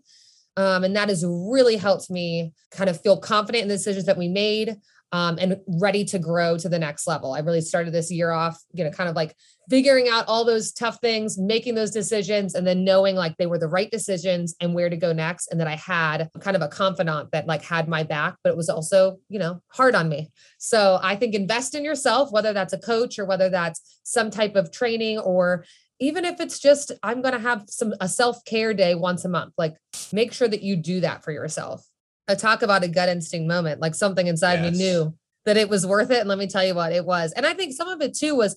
Um, 0.57 0.85
and 0.85 0.95
that 0.97 1.09
has 1.09 1.25
really 1.27 1.77
helped 1.77 2.11
me 2.11 2.53
kind 2.71 2.89
of 2.89 3.01
feel 3.01 3.19
confident 3.19 3.63
in 3.63 3.69
the 3.69 3.75
decisions 3.75 4.07
that 4.07 4.17
we 4.17 4.29
made, 4.29 4.77
um, 5.13 5.39
and 5.41 5.61
ready 5.69 6.05
to 6.05 6.19
grow 6.19 6.59
to 6.59 6.69
the 6.69 6.79
next 6.79 7.07
level. 7.07 7.35
I 7.35 7.39
really 7.41 7.61
started 7.61 7.93
this 7.93 8.11
year 8.11 8.33
off, 8.33 8.61
you 8.73 8.83
know, 8.83 8.91
kind 8.91 9.09
of 9.09 9.15
like 9.15 9.37
figuring 9.71 10.09
out 10.09 10.25
all 10.27 10.45
those 10.45 10.73
tough 10.73 10.99
things, 11.01 11.39
making 11.39 11.77
those 11.77 11.93
decisions, 11.93 12.55
and 12.55 12.67
then 12.67 12.85
knowing 12.85 13.15
like 13.15 13.37
they 13.37 13.47
were 13.47 13.59
the 13.59 13.69
right 13.69 13.91
decisions 13.91 14.57
and 14.61 14.75
where 14.75 14.91
to 14.91 14.97
go 14.97 15.13
next. 15.13 15.49
And 15.53 15.61
that 15.61 15.69
I 15.69 15.77
had 15.77 16.31
kind 16.41 16.57
of 16.57 16.63
a 16.63 16.69
confidant 16.69 17.31
that 17.31 17.47
like 17.47 17.63
had 17.63 17.87
my 17.89 18.03
back, 18.03 18.37
but 18.43 18.51
it 18.51 18.57
was 18.57 18.69
also, 18.69 19.19
you 19.29 19.39
know, 19.39 19.61
hard 19.69 19.95
on 19.95 20.09
me. 20.09 20.31
So 20.59 20.99
I 21.01 21.15
think 21.15 21.35
invest 21.35 21.77
in 21.77 21.85
yourself, 21.85 22.33
whether 22.33 22.53
that's 22.53 22.73
a 22.73 22.79
coach 22.79 23.19
or 23.19 23.25
whether 23.25 23.49
that's 23.49 24.01
some 24.03 24.31
type 24.31 24.57
of 24.57 24.73
training 24.73 25.19
or 25.21 25.65
even 26.01 26.25
if 26.25 26.41
it's 26.41 26.59
just 26.59 26.93
i'm 27.03 27.23
going 27.23 27.35
to 27.35 27.41
have 27.41 27.65
some 27.69 27.93
a 28.01 28.09
self-care 28.09 28.75
day 28.75 28.95
once 28.95 29.25
a 29.25 29.29
month 29.29 29.53
like 29.57 29.75
make 30.13 30.33
sure 30.33 30.49
that 30.49 30.63
you 30.63 30.77
do 30.77 31.01
that 31.01 31.23
for 31.23 31.31
yourself 31.33 31.87
I 32.29 32.35
talk 32.35 32.63
about 32.63 32.85
a 32.85 32.89
gut 32.89 33.09
instinct 33.09 33.49
moment, 33.49 33.81
like 33.81 33.95
something 33.95 34.27
inside 34.27 34.63
yes. 34.63 34.73
me 34.73 34.79
knew 34.79 35.15
that 35.45 35.57
it 35.57 35.69
was 35.69 35.87
worth 35.87 36.11
it. 36.11 36.21
And 36.21 36.29
let 36.29 36.39
me 36.39 36.47
tell 36.47 36.65
you 36.65 36.75
what 36.75 36.93
it 36.93 37.05
was. 37.05 37.33
And 37.33 37.45
I 37.45 37.55
think 37.55 37.75
some 37.75 37.89
of 37.89 38.01
it 38.01 38.17
too 38.17 38.35
was 38.35 38.57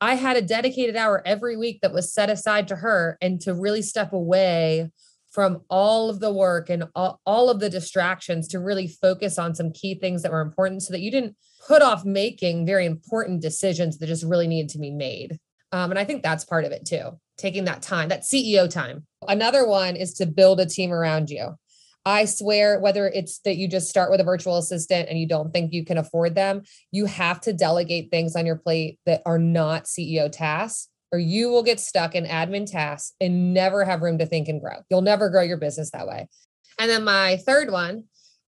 I 0.00 0.14
had 0.14 0.36
a 0.36 0.42
dedicated 0.42 0.94
hour 0.94 1.22
every 1.26 1.56
week 1.56 1.80
that 1.82 1.92
was 1.92 2.12
set 2.12 2.30
aside 2.30 2.68
to 2.68 2.76
her 2.76 3.18
and 3.20 3.40
to 3.40 3.54
really 3.54 3.82
step 3.82 4.12
away 4.12 4.90
from 5.32 5.62
all 5.68 6.08
of 6.08 6.20
the 6.20 6.32
work 6.32 6.70
and 6.70 6.84
all, 6.94 7.20
all 7.26 7.50
of 7.50 7.60
the 7.60 7.68
distractions 7.68 8.48
to 8.48 8.60
really 8.60 8.86
focus 8.86 9.38
on 9.38 9.54
some 9.54 9.72
key 9.72 9.94
things 9.94 10.22
that 10.22 10.32
were 10.32 10.40
important 10.40 10.82
so 10.82 10.92
that 10.92 11.00
you 11.00 11.10
didn't 11.10 11.36
put 11.66 11.82
off 11.82 12.04
making 12.04 12.64
very 12.64 12.86
important 12.86 13.42
decisions 13.42 13.98
that 13.98 14.06
just 14.06 14.24
really 14.24 14.46
needed 14.46 14.70
to 14.70 14.78
be 14.78 14.90
made. 14.90 15.38
Um, 15.72 15.90
and 15.90 15.98
I 15.98 16.04
think 16.04 16.22
that's 16.22 16.44
part 16.44 16.64
of 16.64 16.72
it 16.72 16.86
too, 16.86 17.18
taking 17.36 17.64
that 17.64 17.82
time, 17.82 18.08
that 18.08 18.22
CEO 18.22 18.70
time. 18.70 19.06
Another 19.26 19.66
one 19.66 19.96
is 19.96 20.14
to 20.14 20.26
build 20.26 20.60
a 20.60 20.66
team 20.66 20.92
around 20.92 21.30
you. 21.30 21.56
I 22.04 22.24
swear, 22.24 22.80
whether 22.80 23.06
it's 23.06 23.40
that 23.40 23.56
you 23.56 23.68
just 23.68 23.90
start 23.90 24.10
with 24.10 24.20
a 24.20 24.24
virtual 24.24 24.56
assistant 24.56 25.10
and 25.10 25.18
you 25.18 25.28
don't 25.28 25.52
think 25.52 25.74
you 25.74 25.84
can 25.84 25.98
afford 25.98 26.34
them, 26.34 26.62
you 26.90 27.04
have 27.04 27.40
to 27.42 27.52
delegate 27.52 28.10
things 28.10 28.34
on 28.34 28.46
your 28.46 28.56
plate 28.56 28.98
that 29.04 29.20
are 29.26 29.38
not 29.38 29.84
CEO 29.84 30.32
tasks, 30.32 30.88
or 31.12 31.18
you 31.18 31.50
will 31.50 31.62
get 31.62 31.80
stuck 31.80 32.14
in 32.14 32.24
admin 32.24 32.70
tasks 32.70 33.14
and 33.20 33.52
never 33.52 33.84
have 33.84 34.00
room 34.00 34.18
to 34.18 34.26
think 34.26 34.48
and 34.48 34.60
grow. 34.60 34.76
You'll 34.88 35.02
never 35.02 35.28
grow 35.28 35.42
your 35.42 35.58
business 35.58 35.90
that 35.90 36.06
way. 36.06 36.28
And 36.78 36.90
then 36.90 37.04
my 37.04 37.36
third 37.38 37.70
one, 37.70 38.04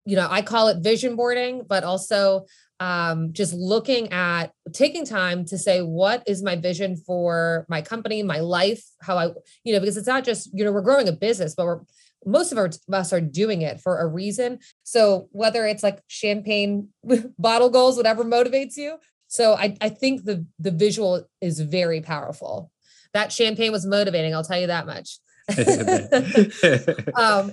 you 0.05 0.15
know, 0.15 0.27
I 0.29 0.41
call 0.41 0.67
it 0.67 0.83
vision 0.83 1.15
boarding, 1.15 1.63
but 1.67 1.83
also 1.83 2.45
um, 2.79 3.33
just 3.33 3.53
looking 3.53 4.11
at 4.11 4.51
taking 4.73 5.05
time 5.05 5.43
to 5.45 5.57
say 5.57 5.81
what 5.81 6.23
is 6.27 6.41
my 6.41 6.55
vision 6.55 6.95
for 6.95 7.65
my 7.69 7.81
company 7.81 8.23
my 8.23 8.39
life 8.39 8.83
how 9.01 9.17
i 9.17 9.25
you 9.63 9.73
know 9.73 9.79
because 9.79 9.97
it's 9.97 10.07
not 10.07 10.23
just 10.23 10.49
you 10.53 10.63
know 10.63 10.71
we're 10.71 10.81
growing 10.81 11.07
a 11.07 11.11
business 11.11 11.55
but 11.55 11.65
we're 11.65 11.81
most 12.25 12.51
of 12.51 12.57
our, 12.57 12.69
us 12.91 13.13
are 13.13 13.21
doing 13.21 13.61
it 13.61 13.79
for 13.79 13.99
a 13.99 14.07
reason. 14.07 14.59
So 14.83 15.29
whether 15.31 15.65
it's 15.65 15.83
like 15.83 16.01
champagne 16.07 16.89
bottle 17.39 17.69
goals 17.69 17.97
whatever 17.97 18.23
motivates 18.23 18.77
you. 18.77 18.97
So 19.27 19.53
i 19.53 19.77
i 19.79 19.89
think 19.89 20.25
the 20.25 20.45
the 20.57 20.71
visual 20.71 21.27
is 21.41 21.59
very 21.59 22.01
powerful. 22.01 22.71
That 23.13 23.31
champagne 23.31 23.71
was 23.71 23.85
motivating 23.85 24.33
i'll 24.33 24.43
tell 24.43 24.59
you 24.59 24.67
that 24.67 24.85
much. 24.85 25.19
Um 27.15 27.51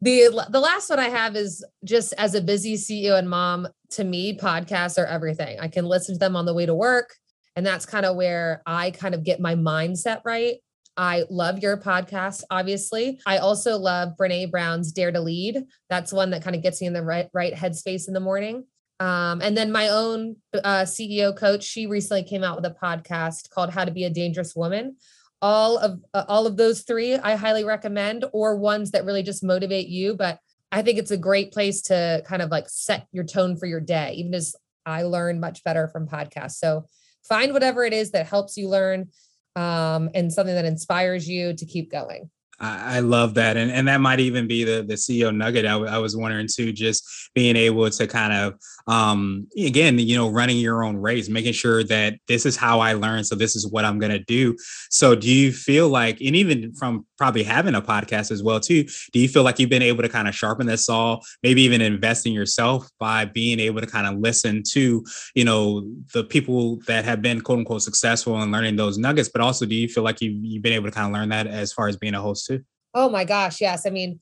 the 0.00 0.46
the 0.50 0.60
last 0.60 0.90
one 0.90 0.98
I 0.98 1.08
have 1.08 1.34
is 1.36 1.64
just 1.84 2.12
as 2.14 2.34
a 2.34 2.40
busy 2.40 2.74
CEO 2.74 3.18
and 3.18 3.28
mom, 3.28 3.68
to 3.90 4.04
me, 4.04 4.36
podcasts 4.36 4.98
are 4.98 5.06
everything. 5.06 5.58
I 5.58 5.68
can 5.68 5.84
listen 5.84 6.14
to 6.14 6.18
them 6.18 6.36
on 6.36 6.46
the 6.46 6.54
way 6.54 6.66
to 6.66 6.74
work. 6.74 7.14
And 7.56 7.66
that's 7.66 7.86
kind 7.86 8.06
of 8.06 8.14
where 8.14 8.62
I 8.66 8.92
kind 8.92 9.14
of 9.14 9.24
get 9.24 9.40
my 9.40 9.56
mindset 9.56 10.20
right. 10.24 10.58
I 10.96 11.24
love 11.30 11.60
your 11.60 11.76
podcast, 11.76 12.44
obviously. 12.50 13.20
I 13.26 13.38
also 13.38 13.78
love 13.78 14.14
Brene 14.18 14.50
Brown's 14.50 14.92
Dare 14.92 15.12
to 15.12 15.20
Lead. 15.20 15.64
That's 15.88 16.12
one 16.12 16.30
that 16.30 16.42
kind 16.42 16.54
of 16.54 16.62
gets 16.62 16.80
me 16.80 16.86
in 16.86 16.92
the 16.92 17.02
right 17.02 17.28
right 17.32 17.54
headspace 17.54 18.06
in 18.06 18.14
the 18.14 18.20
morning. 18.20 18.64
Um, 19.00 19.40
and 19.40 19.56
then 19.56 19.70
my 19.70 19.88
own 19.88 20.36
uh, 20.52 20.82
CEO 20.82 21.36
coach, 21.36 21.62
she 21.62 21.86
recently 21.86 22.24
came 22.24 22.42
out 22.42 22.56
with 22.56 22.66
a 22.66 22.76
podcast 22.82 23.50
called 23.50 23.70
How 23.70 23.84
to 23.84 23.92
Be 23.92 24.04
a 24.04 24.10
Dangerous 24.10 24.56
Woman 24.56 24.96
all 25.40 25.78
of 25.78 26.00
uh, 26.14 26.24
all 26.28 26.46
of 26.46 26.56
those 26.56 26.82
three 26.82 27.14
i 27.14 27.36
highly 27.36 27.64
recommend 27.64 28.24
or 28.32 28.56
ones 28.56 28.90
that 28.90 29.04
really 29.04 29.22
just 29.22 29.44
motivate 29.44 29.88
you 29.88 30.14
but 30.14 30.38
i 30.72 30.82
think 30.82 30.98
it's 30.98 31.10
a 31.10 31.16
great 31.16 31.52
place 31.52 31.82
to 31.82 32.22
kind 32.26 32.42
of 32.42 32.50
like 32.50 32.68
set 32.68 33.06
your 33.12 33.24
tone 33.24 33.56
for 33.56 33.66
your 33.66 33.80
day 33.80 34.14
even 34.16 34.34
as 34.34 34.56
i 34.86 35.02
learn 35.02 35.38
much 35.38 35.62
better 35.64 35.86
from 35.88 36.08
podcasts. 36.08 36.52
So 36.52 36.86
find 37.28 37.52
whatever 37.52 37.84
it 37.84 37.92
is 37.92 38.10
that 38.12 38.26
helps 38.26 38.56
you 38.56 38.68
learn 38.68 39.08
um, 39.54 40.10
and 40.14 40.32
something 40.32 40.54
that 40.54 40.64
inspires 40.64 41.28
you 41.28 41.52
to 41.54 41.66
keep 41.66 41.90
going 41.90 42.30
I, 42.60 43.00
love 43.00 43.34
that, 43.34 43.56
and 43.56 43.70
and 43.70 43.86
that 43.86 44.00
might 44.00 44.18
even 44.18 44.48
be 44.48 44.64
the 44.64 44.82
the 44.82 44.94
CEO 44.94 45.34
nugget. 45.34 45.64
I, 45.64 45.72
w- 45.72 45.90
I 45.90 45.98
was 45.98 46.16
wondering 46.16 46.48
too, 46.52 46.72
just 46.72 47.30
being 47.34 47.54
able 47.54 47.88
to 47.88 48.06
kind 48.06 48.32
of 48.32 48.54
um 48.88 49.46
again, 49.56 49.98
you 49.98 50.16
know, 50.16 50.28
running 50.28 50.56
your 50.58 50.82
own 50.82 50.96
race, 50.96 51.28
making 51.28 51.52
sure 51.52 51.84
that 51.84 52.14
this 52.26 52.44
is 52.44 52.56
how 52.56 52.80
I 52.80 52.94
learn, 52.94 53.22
so 53.22 53.36
this 53.36 53.54
is 53.54 53.68
what 53.68 53.84
I'm 53.84 54.00
gonna 54.00 54.18
do. 54.18 54.56
So, 54.90 55.14
do 55.14 55.30
you 55.30 55.52
feel 55.52 55.88
like, 55.88 56.20
and 56.20 56.34
even 56.34 56.72
from 56.74 57.06
probably 57.16 57.44
having 57.44 57.76
a 57.76 57.82
podcast 57.82 58.32
as 58.32 58.42
well 58.42 58.58
too, 58.58 58.84
do 59.12 59.20
you 59.20 59.28
feel 59.28 59.44
like 59.44 59.60
you've 59.60 59.70
been 59.70 59.82
able 59.82 60.02
to 60.02 60.08
kind 60.08 60.26
of 60.26 60.34
sharpen 60.34 60.66
this 60.66 60.86
saw, 60.86 61.20
maybe 61.44 61.62
even 61.62 61.80
invest 61.80 62.26
in 62.26 62.32
yourself 62.32 62.88
by 62.98 63.24
being 63.24 63.60
able 63.60 63.80
to 63.80 63.86
kind 63.86 64.06
of 64.06 64.18
listen 64.20 64.62
to, 64.70 65.04
you 65.34 65.44
know, 65.44 65.88
the 66.12 66.24
people 66.24 66.78
that 66.86 67.04
have 67.04 67.22
been 67.22 67.40
quote 67.40 67.60
unquote 67.60 67.82
successful 67.82 68.40
and 68.40 68.50
learning 68.50 68.76
those 68.76 68.98
nuggets, 68.98 69.28
but 69.28 69.40
also 69.40 69.64
do 69.64 69.74
you 69.76 69.88
feel 69.88 70.02
like 70.02 70.20
you've, 70.20 70.42
you've 70.44 70.62
been 70.62 70.72
able 70.72 70.86
to 70.86 70.92
kind 70.92 71.06
of 71.06 71.12
learn 71.12 71.28
that 71.28 71.46
as 71.46 71.72
far 71.72 71.86
as 71.86 71.96
being 71.96 72.14
a 72.14 72.20
host? 72.20 72.47
Oh 72.98 73.08
my 73.08 73.22
gosh, 73.22 73.60
yes. 73.60 73.86
I 73.86 73.90
mean, 73.90 74.18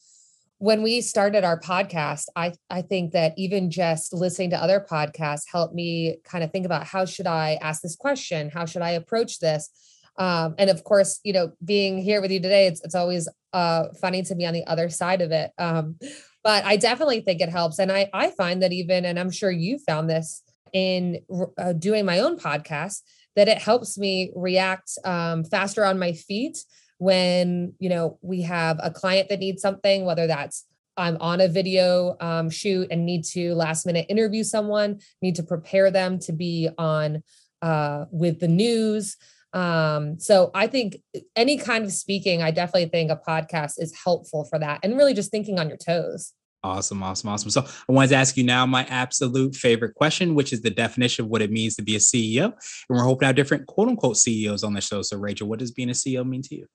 when 0.59 0.83
we 0.83 1.01
started 1.01 1.45
our 1.45 1.59
podcast, 1.59 2.27
I 2.37 2.53
I 2.69 2.83
think 2.83 3.13
that 3.13 3.33
even 3.39 3.71
just 3.71 4.13
listening 4.13 4.51
to 4.51 4.63
other 4.63 4.85
podcasts 4.87 5.45
helped 5.51 5.75
me 5.75 6.19
kind 6.25 6.45
of 6.45 6.51
think 6.51 6.67
about 6.67 6.85
how 6.85 7.07
should 7.07 7.27
I 7.27 7.59
ask 7.63 7.81
this 7.81 7.97
question? 7.97 8.51
How 8.51 8.67
should 8.67 8.83
I 8.83 8.91
approach 8.91 9.39
this? 9.39 9.71
Um, 10.19 10.57
and 10.59 10.69
of 10.69 10.85
course, 10.85 11.21
you 11.25 11.33
know, 11.33 11.53
being 11.65 11.97
here 11.97 12.21
with 12.21 12.31
you 12.31 12.39
today, 12.39 12.67
it's 12.67 12.83
it's 12.85 12.95
always 12.95 13.31
uh, 13.55 13.85
funny 13.99 14.23
to 14.25 14.35
be 14.35 14.45
on 14.45 14.53
the 14.53 14.67
other 14.67 14.91
side 14.91 15.23
of 15.23 15.33
it. 15.33 15.53
Um, 15.57 15.97
but 16.45 16.63
I 16.67 16.77
definitely 16.77 17.23
think 17.23 17.41
it 17.41 17.49
helps, 17.49 17.79
and 17.79 17.91
I 17.91 18.11
I 18.13 18.31
find 18.33 18.63
that 18.63 18.75
even, 18.75 19.07
and 19.07 19.19
I'm 19.19 19.31
sure 19.31 19.51
you 19.51 19.79
found 19.79 20.11
this 20.11 20.43
in 20.75 21.21
uh, 21.57 21.73
doing 21.73 22.05
my 22.05 22.19
own 22.19 22.39
podcast, 22.39 23.01
that 23.37 23.49
it 23.49 23.57
helps 23.57 23.97
me 23.97 24.33
react 24.37 24.99
um, 25.03 25.45
faster 25.45 25.83
on 25.83 25.99
my 25.99 26.13
feet 26.13 26.59
when 26.99 27.75
you 27.79 27.89
know 27.89 28.19
we 28.23 28.43
have 28.43 28.79
a 28.83 28.91
client 28.91 29.29
that 29.29 29.39
needs 29.39 29.61
something 29.61 30.05
whether 30.05 30.27
that's 30.27 30.65
i'm 30.97 31.17
on 31.21 31.41
a 31.41 31.49
video 31.49 32.17
um, 32.21 32.49
shoot 32.49 32.89
and 32.91 33.05
need 33.05 33.25
to 33.25 33.55
last 33.55 33.87
minute 33.87 34.07
interview 34.09 34.43
someone 34.43 34.99
need 35.21 35.35
to 35.35 35.43
prepare 35.43 35.91
them 35.91 36.19
to 36.19 36.33
be 36.33 36.69
on 36.79 37.23
uh, 37.63 38.05
with 38.11 38.41
the 38.41 38.49
news 38.49 39.17
um, 39.53 40.19
so 40.19 40.51
i 40.55 40.67
think 40.67 40.97
any 41.35 41.59
kind 41.59 41.85
of 41.85 41.93
speaking 41.93 42.43
i 42.43 42.51
definitely 42.51 42.89
think 42.89 43.11
a 43.11 43.21
podcast 43.29 43.75
is 43.79 43.95
helpful 44.03 44.45
for 44.45 44.59
that 44.59 44.81
and 44.83 44.97
really 44.97 45.15
just 45.15 45.31
thinking 45.31 45.59
on 45.59 45.69
your 45.69 45.79
toes 45.79 46.33
Awesome, 46.67 47.01
awesome, 47.01 47.31
awesome. 47.31 47.51
So 47.51 47.65
I 47.89 47.93
wanted 47.93 48.09
to 48.09 48.17
ask 48.17 48.37
you 48.37 48.43
now 48.43 48.67
my 48.67 48.85
absolute 48.87 49.55
favorite 49.55 49.95
question, 49.95 50.35
which 50.35 50.53
is 50.53 50.63
the 50.63 50.71
definition 50.71 51.25
of 51.25 51.31
what 51.31 51.41
it 51.41 51.53
means 51.53 51.77
to 51.77 51.83
be 51.83 51.95
a 51.95 52.01
CEO. 52.01 52.47
And 52.47 52.55
we're 52.89 53.05
hoping 53.05 53.21
to 53.21 53.27
have 53.27 53.37
different 53.37 53.69
quote 53.69 53.89
unquote 53.89 54.17
CEOs 54.17 54.65
on 54.65 54.73
the 54.73 54.81
show. 54.81 55.03
So 55.03 55.17
Rachel, 55.17 55.47
what 55.47 55.61
does 55.61 55.71
being 55.71 55.91
a 55.91 55.93
CEO 55.93 56.27
mean 56.27 56.43
to 56.43 56.57
you? 56.57 56.67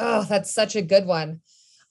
Oh, 0.00 0.24
that's 0.24 0.52
such 0.52 0.76
a 0.76 0.82
good 0.82 1.06
one. 1.06 1.40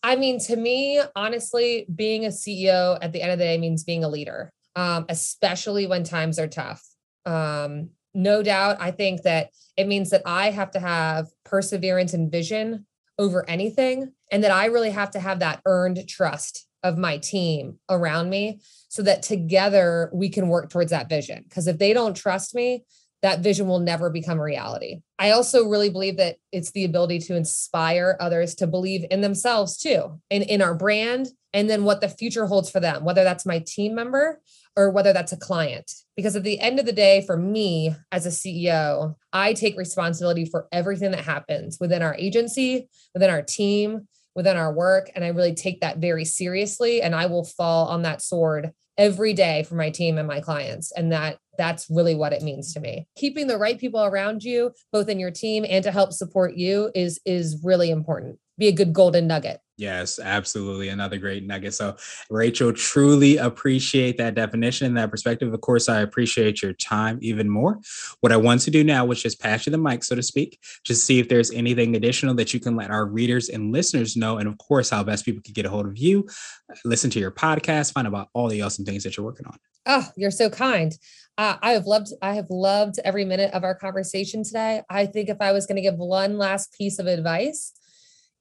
I 0.02 0.16
mean, 0.16 0.40
to 0.42 0.56
me, 0.56 1.02
honestly, 1.16 1.86
being 1.94 2.26
a 2.26 2.30
CEO 2.30 2.98
at 3.02 3.12
the 3.12 3.22
end 3.22 3.32
of 3.32 3.40
the 3.40 3.46
day 3.46 3.58
means 3.58 3.84
being 3.84 4.04
a 4.04 4.10
leader, 4.10 4.52
um, 4.76 5.06
especially 5.10 5.88
when 5.88 6.04
times 6.04 6.40
are 6.40 6.48
tough. 6.48 6.86
Um, 7.26 7.90
no 8.14 8.42
doubt, 8.42 8.78
I 8.80 8.92
think 8.92 9.24
that 9.24 9.50
it 9.78 9.88
means 9.88 10.10
that 10.10 10.24
I 10.26 10.52
have 10.52 10.72
to 10.72 10.80
have 10.80 11.28
perseverance 11.44 12.14
and 12.14 12.32
vision 12.32 12.86
over 13.18 13.48
anything, 13.50 14.14
and 14.32 14.44
that 14.44 14.52
I 14.52 14.66
really 14.66 14.92
have 14.92 15.12
to 15.12 15.20
have 15.20 15.40
that 15.40 15.62
earned 15.66 16.08
trust 16.08 16.66
of 16.84 16.98
my 16.98 17.18
team 17.18 17.78
around 17.90 18.30
me 18.30 18.62
so 18.88 19.02
that 19.04 19.22
together 19.22 20.10
we 20.14 20.30
can 20.30 20.48
work 20.48 20.70
towards 20.70 20.92
that 20.92 21.10
vision. 21.10 21.44
Because 21.48 21.68
if 21.68 21.78
they 21.78 21.92
don't 21.92 22.16
trust 22.16 22.56
me, 22.56 22.86
that 23.22 23.42
vision 23.42 23.68
will 23.68 23.80
never 23.80 24.10
become 24.10 24.40
a 24.40 24.44
reality. 24.44 25.02
I 25.18 25.32
also 25.32 25.66
really 25.66 25.90
believe 25.90 26.18
that 26.18 26.38
it's 26.52 26.72
the 26.72 26.86
ability 26.86 27.20
to 27.20 27.36
inspire 27.36 28.18
others 28.20 28.56
to 28.56 28.68
believe 28.68 29.06
in 29.12 29.22
themselves 29.22 29.78
too, 29.78 30.20
and 30.32 30.44
in 30.44 30.62
our 30.62 30.74
brand, 30.74 31.30
and 31.54 31.70
then 31.70 31.84
what 31.84 32.02
the 32.02 32.10
future 32.10 32.46
holds 32.46 32.70
for 32.70 32.80
them, 32.80 33.04
whether 33.04 33.24
that's 33.24 33.46
my 33.46 33.60
team 33.60 33.96
member 33.96 34.40
or 34.76 34.92
whether 34.92 35.12
that's 35.12 35.32
a 35.32 35.38
client. 35.38 35.92
Because 36.16 36.36
at 36.36 36.44
the 36.44 36.60
end 36.60 36.80
of 36.80 36.86
the 36.86 36.94
day, 36.94 37.24
for 37.26 37.36
me 37.36 37.96
as 38.12 38.26
a 38.26 38.30
CEO, 38.30 39.16
I 39.34 39.54
take 39.54 39.78
responsibility 39.78 40.46
for 40.46 40.68
everything 40.72 41.12
that 41.12 41.26
happens 41.26 41.78
within 41.80 42.02
our 42.02 42.16
agency, 42.16 42.88
within 43.14 43.30
our 43.30 43.42
team, 43.42 44.08
within 44.36 44.58
our 44.58 44.72
work. 44.72 45.12
And 45.16 45.26
I 45.26 45.30
really 45.30 45.56
take 45.56 45.82
that 45.82 45.98
very 45.98 46.24
seriously. 46.24 47.02
And 47.02 47.16
I 47.16 47.26
will 47.26 47.44
fall 47.44 47.88
on 47.88 48.04
that 48.04 48.22
sword 48.22 48.72
every 49.00 49.34
day 49.34 49.64
for 49.64 49.76
my 49.76 49.90
team 49.90 50.18
and 50.20 50.28
my 50.28 50.42
clients. 50.42 50.92
And 50.92 51.12
that 51.12 51.40
that's 51.58 51.90
really 51.90 52.16
what 52.16 52.34
it 52.34 52.44
means 52.44 52.74
to 52.74 52.80
me. 52.80 53.08
Keeping 53.18 53.48
the 53.48 53.58
right 53.58 53.80
people 53.80 54.04
around 54.04 54.44
you, 54.44 54.72
both 54.92 55.10
in 55.10 55.20
your 55.20 55.32
team 55.32 55.66
and 55.68 55.84
to 55.84 55.92
help 55.92 56.14
support 56.14 56.56
you 56.56 56.92
is 56.94 57.20
is 57.26 57.62
really 57.64 57.90
important. 57.90 58.38
Be 58.58 58.68
a 58.68 58.74
good 58.74 58.94
golden 58.94 59.26
nugget. 59.26 59.62
Yes, 59.80 60.20
absolutely. 60.20 60.90
Another 60.90 61.18
great 61.18 61.46
nugget. 61.46 61.74
So, 61.74 61.96
Rachel, 62.30 62.74
truly 62.74 63.38
appreciate 63.38 64.18
that 64.18 64.36
definition 64.36 64.88
and 64.88 64.98
that 64.98 65.10
perspective. 65.10 65.54
Of 65.54 65.62
course, 65.62 65.88
I 65.88 66.02
appreciate 66.02 66.62
your 66.62 66.74
time 66.74 67.18
even 67.22 67.50
more. 67.50 67.80
What 68.20 68.34
I 68.34 68.38
want 68.38 68.60
to 68.64 68.72
do 68.72 68.84
now 68.84 69.06
was 69.06 69.24
just 69.24 69.40
pass 69.40 69.66
you 69.66 69.72
the 69.72 69.78
mic, 69.78 70.04
so 70.04 70.18
to 70.18 70.22
speak, 70.22 70.60
just 70.84 71.06
see 71.06 71.20
if 71.20 71.30
there's 71.30 71.50
anything 71.52 71.96
additional 71.96 72.36
that 72.36 72.54
you 72.54 72.60
can 72.60 72.76
let 72.76 72.92
our 72.92 73.06
readers 73.06 73.48
and 73.48 73.72
listeners 73.72 74.18
know. 74.18 74.38
And 74.38 74.50
of 74.50 74.58
course, 74.58 74.90
how 74.90 75.02
best 75.02 75.24
people 75.24 75.42
can 75.42 75.54
get 75.54 75.66
a 75.66 75.70
hold 75.70 75.86
of 75.86 75.98
you, 75.98 76.28
listen 76.84 77.10
to 77.12 77.20
your 77.20 77.32
podcast, 77.32 77.94
find 77.94 78.06
out 78.06 78.12
about 78.12 78.28
all 78.34 78.50
the 78.50 78.62
awesome 78.62 78.84
things 78.84 79.06
that 79.06 79.16
you're 79.16 79.26
working 79.26 79.48
on. 79.48 79.58
Oh, 79.86 80.06
you're 80.18 80.30
so 80.30 80.50
kind. 80.50 80.92
Uh, 81.38 81.56
I 81.62 81.72
have 81.72 81.86
loved 81.86 82.12
I 82.22 82.34
have 82.34 82.50
loved 82.50 83.00
every 83.06 83.24
minute 83.24 83.54
of 83.54 83.64
our 83.64 83.76
conversation 83.76 84.44
today. 84.44 84.82
I 84.90 85.06
think 85.06 85.30
if 85.30 85.38
I 85.40 85.54
was 85.54 85.66
going 85.66 85.78
to 85.78 85.82
give 85.82 85.98
one 85.98 86.38
last 86.38 86.74
piece 86.78 87.00
of 87.00 87.08
advice, 87.08 87.72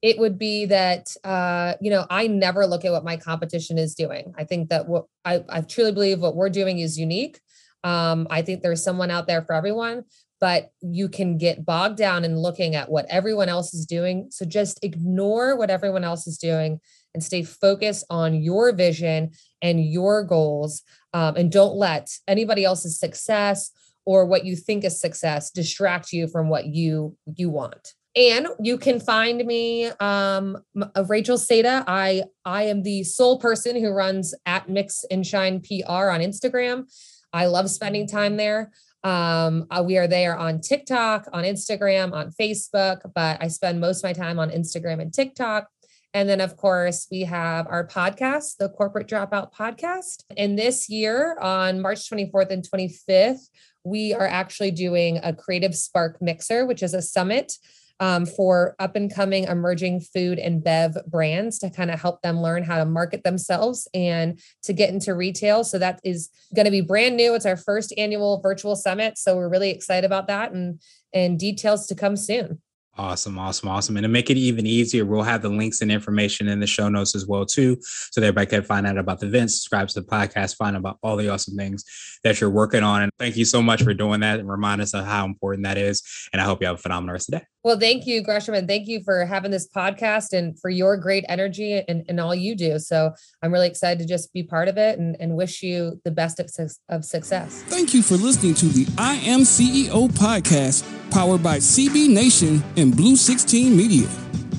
it 0.01 0.17
would 0.17 0.37
be 0.37 0.65
that 0.65 1.13
uh, 1.23 1.73
you 1.81 1.89
know 1.89 2.05
I 2.09 2.27
never 2.27 2.65
look 2.65 2.85
at 2.85 2.91
what 2.91 3.03
my 3.03 3.17
competition 3.17 3.77
is 3.77 3.95
doing. 3.95 4.33
I 4.37 4.43
think 4.43 4.69
that 4.69 4.87
what 4.87 5.05
I, 5.25 5.43
I 5.49 5.61
truly 5.61 5.91
believe 5.91 6.21
what 6.21 6.35
we're 6.35 6.49
doing 6.49 6.79
is 6.79 6.99
unique. 6.99 7.39
Um, 7.83 8.27
I 8.29 8.41
think 8.41 8.61
there's 8.61 8.83
someone 8.83 9.11
out 9.11 9.27
there 9.27 9.41
for 9.41 9.53
everyone, 9.53 10.03
but 10.39 10.71
you 10.81 11.09
can 11.09 11.37
get 11.37 11.65
bogged 11.65 11.97
down 11.97 12.25
in 12.25 12.37
looking 12.37 12.75
at 12.75 12.89
what 12.89 13.05
everyone 13.09 13.49
else 13.49 13.73
is 13.73 13.85
doing. 13.85 14.27
So 14.31 14.45
just 14.45 14.83
ignore 14.83 15.55
what 15.55 15.69
everyone 15.69 16.03
else 16.03 16.27
is 16.27 16.37
doing 16.37 16.79
and 17.13 17.23
stay 17.23 17.43
focused 17.43 18.05
on 18.09 18.35
your 18.35 18.71
vision 18.73 19.31
and 19.61 19.83
your 19.83 20.23
goals. 20.23 20.83
Um, 21.13 21.35
and 21.35 21.51
don't 21.51 21.75
let 21.75 22.09
anybody 22.27 22.63
else's 22.63 22.99
success 22.99 23.71
or 24.05 24.25
what 24.25 24.45
you 24.45 24.55
think 24.55 24.83
is 24.83 24.99
success 24.99 25.51
distract 25.51 26.11
you 26.11 26.27
from 26.27 26.49
what 26.49 26.65
you 26.67 27.17
you 27.35 27.49
want. 27.49 27.93
And 28.19 28.49
you 28.61 28.77
can 28.77 28.99
find 28.99 29.45
me, 29.45 29.85
um, 29.85 30.57
uh, 30.75 31.05
Rachel 31.07 31.37
Seda. 31.37 31.85
I 31.87 32.23
I 32.43 32.63
am 32.63 32.83
the 32.83 33.03
sole 33.03 33.39
person 33.39 33.79
who 33.79 33.91
runs 33.91 34.35
at 34.45 34.67
Mix 34.67 35.05
and 35.09 35.25
Shine 35.25 35.61
PR 35.61 36.09
on 36.09 36.19
Instagram. 36.19 36.83
I 37.31 37.45
love 37.45 37.69
spending 37.69 38.07
time 38.07 38.35
there. 38.35 38.71
Um, 39.05 39.67
uh, 39.71 39.81
we 39.85 39.97
are 39.97 40.07
there 40.07 40.35
on 40.35 40.59
TikTok, 40.59 41.29
on 41.31 41.45
Instagram, 41.45 42.11
on 42.11 42.31
Facebook, 42.31 43.09
but 43.15 43.41
I 43.41 43.47
spend 43.47 43.79
most 43.79 43.99
of 43.99 44.09
my 44.09 44.13
time 44.13 44.37
on 44.37 44.49
Instagram 44.49 45.01
and 45.01 45.13
TikTok. 45.13 45.69
And 46.13 46.27
then, 46.27 46.41
of 46.41 46.57
course, 46.57 47.07
we 47.09 47.21
have 47.21 47.67
our 47.67 47.87
podcast, 47.87 48.57
the 48.57 48.67
Corporate 48.67 49.07
Dropout 49.07 49.53
Podcast. 49.53 50.25
And 50.35 50.59
this 50.59 50.89
year, 50.89 51.37
on 51.39 51.79
March 51.79 52.09
24th 52.09 52.49
and 52.49 52.67
25th, 52.69 53.47
we 53.85 54.13
are 54.13 54.27
actually 54.27 54.71
doing 54.71 55.21
a 55.23 55.33
Creative 55.33 55.73
Spark 55.73 56.21
Mixer, 56.21 56.65
which 56.65 56.83
is 56.83 56.93
a 56.93 57.01
summit 57.01 57.53
um, 57.99 58.25
for 58.25 58.75
up 58.79 58.95
and 58.95 59.13
coming 59.13 59.43
emerging 59.45 60.01
food 60.01 60.39
and 60.39 60.63
bev 60.63 60.97
brands 61.07 61.59
to 61.59 61.69
kind 61.69 61.91
of 61.91 61.99
help 61.99 62.21
them 62.21 62.41
learn 62.41 62.63
how 62.63 62.77
to 62.77 62.85
market 62.85 63.23
themselves 63.23 63.87
and 63.93 64.39
to 64.63 64.73
get 64.73 64.89
into 64.89 65.13
retail. 65.13 65.63
So 65.63 65.77
that 65.79 65.99
is 66.03 66.29
going 66.55 66.65
to 66.65 66.71
be 66.71 66.81
brand 66.81 67.17
new. 67.17 67.35
It's 67.35 67.45
our 67.45 67.57
first 67.57 67.93
annual 67.97 68.39
virtual 68.41 68.75
summit. 68.75 69.17
So 69.17 69.35
we're 69.35 69.49
really 69.49 69.69
excited 69.69 70.05
about 70.05 70.27
that 70.27 70.51
and 70.51 70.81
and 71.13 71.39
details 71.39 71.87
to 71.87 71.95
come 71.95 72.15
soon. 72.15 72.61
Awesome, 72.99 73.39
awesome, 73.39 73.69
awesome. 73.69 73.95
And 73.95 74.03
to 74.03 74.09
make 74.09 74.29
it 74.29 74.35
even 74.35 74.65
easier, 74.65 75.05
we'll 75.05 75.21
have 75.21 75.41
the 75.41 75.47
links 75.47 75.81
and 75.81 75.89
information 75.89 76.49
in 76.49 76.59
the 76.59 76.67
show 76.67 76.89
notes 76.89 77.15
as 77.15 77.25
well, 77.25 77.45
too. 77.45 77.77
So 77.81 78.19
that 78.19 78.27
everybody 78.27 78.47
can 78.47 78.63
find 78.63 78.85
out 78.85 78.97
about 78.97 79.21
the 79.21 79.27
events, 79.27 79.55
subscribe 79.55 79.87
to 79.87 80.01
the 80.01 80.05
podcast, 80.05 80.57
find 80.57 80.75
out 80.75 80.79
about 80.79 80.97
all 81.01 81.15
the 81.15 81.29
awesome 81.29 81.55
things 81.55 81.85
that 82.25 82.41
you're 82.41 82.49
working 82.49 82.83
on. 82.83 83.03
And 83.03 83.11
thank 83.17 83.37
you 83.37 83.45
so 83.45 83.61
much 83.61 83.83
for 83.83 83.93
doing 83.93 84.19
that 84.19 84.41
and 84.41 84.49
remind 84.49 84.81
us 84.81 84.93
of 84.93 85.05
how 85.05 85.23
important 85.23 85.63
that 85.63 85.77
is. 85.77 86.03
And 86.33 86.41
I 86.41 86.45
hope 86.45 86.59
you 86.59 86.67
have 86.67 86.75
a 86.75 86.81
phenomenal 86.81 87.13
rest 87.13 87.29
of 87.29 87.33
the 87.33 87.39
day. 87.39 87.45
Well, 87.61 87.77
thank 87.77 88.07
you, 88.07 88.23
Gresham, 88.23 88.53
and 88.53 88.69
thank 88.69 88.87
you 88.87 89.01
for 89.03 89.25
having 89.25 89.51
this 89.51 89.67
podcast 89.67 90.31
and 90.31 90.57
for 90.57 90.69
your 90.69 90.95
great 90.95 91.25
energy 91.27 91.83
and, 91.89 92.05
and 92.07 92.17
all 92.17 92.33
you 92.33 92.55
do. 92.55 92.79
So 92.79 93.11
I'm 93.43 93.51
really 93.51 93.67
excited 93.67 93.99
to 93.99 94.07
just 94.07 94.31
be 94.31 94.43
part 94.43 94.69
of 94.69 94.77
it 94.77 94.97
and, 94.97 95.17
and 95.19 95.35
wish 95.35 95.61
you 95.61 95.99
the 96.05 96.11
best 96.11 96.39
of, 96.39 96.49
of 96.87 97.03
success. 97.03 97.61
Thank 97.63 97.93
you 97.93 98.01
for 98.01 98.15
listening 98.15 98.53
to 98.55 98.67
the 98.67 98.87
I 98.97 99.15
Am 99.15 99.41
CEO 99.41 100.07
podcast 100.09 100.85
powered 101.11 101.43
by 101.43 101.57
CB 101.57 102.07
Nation 102.07 102.63
and 102.77 102.95
Blue 102.95 103.17
16 103.17 103.75
Media. 103.75 104.07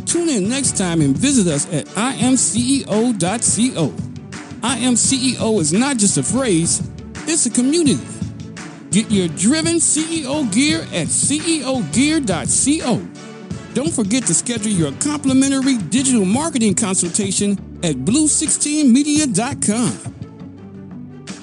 Tune 0.05 0.29
in 0.29 0.51
next 0.51 0.77
time 0.77 1.01
and 1.01 1.17
visit 1.17 1.51
us 1.51 1.73
at 1.73 1.87
imceo.co. 1.87 3.15
I 4.63 4.77
am 4.77 4.93
CEO 4.93 5.59
is 5.59 5.73
not 5.73 5.97
just 5.97 6.19
a 6.19 6.23
phrase, 6.23 6.87
it's 7.27 7.47
a 7.47 7.51
community. 7.51 8.20
Get 8.91 9.11
your 9.11 9.29
driven 9.29 9.77
CEO 9.77 10.53
gear 10.53 10.81
at 10.81 11.07
ceogear.co. 11.07 13.09
Don't 13.73 13.93
forget 13.93 14.27
to 14.27 14.35
schedule 14.35 14.73
your 14.73 14.91
complimentary 14.95 15.79
digital 15.79 16.25
marketing 16.25 16.75
consultation 16.75 17.53
at 17.85 17.95
blue16media.com. 17.97 20.17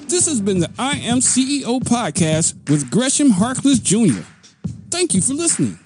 This 0.08 0.26
has 0.26 0.42
been 0.42 0.60
the 0.60 0.70
I 0.78 0.98
Am 0.98 1.18
CEO 1.18 1.80
podcast 1.80 2.54
with 2.68 2.90
Gresham 2.90 3.30
Harkless 3.30 3.82
Jr. 3.82 4.20
Thank 4.90 5.14
you 5.14 5.22
for 5.22 5.32
listening. 5.32 5.78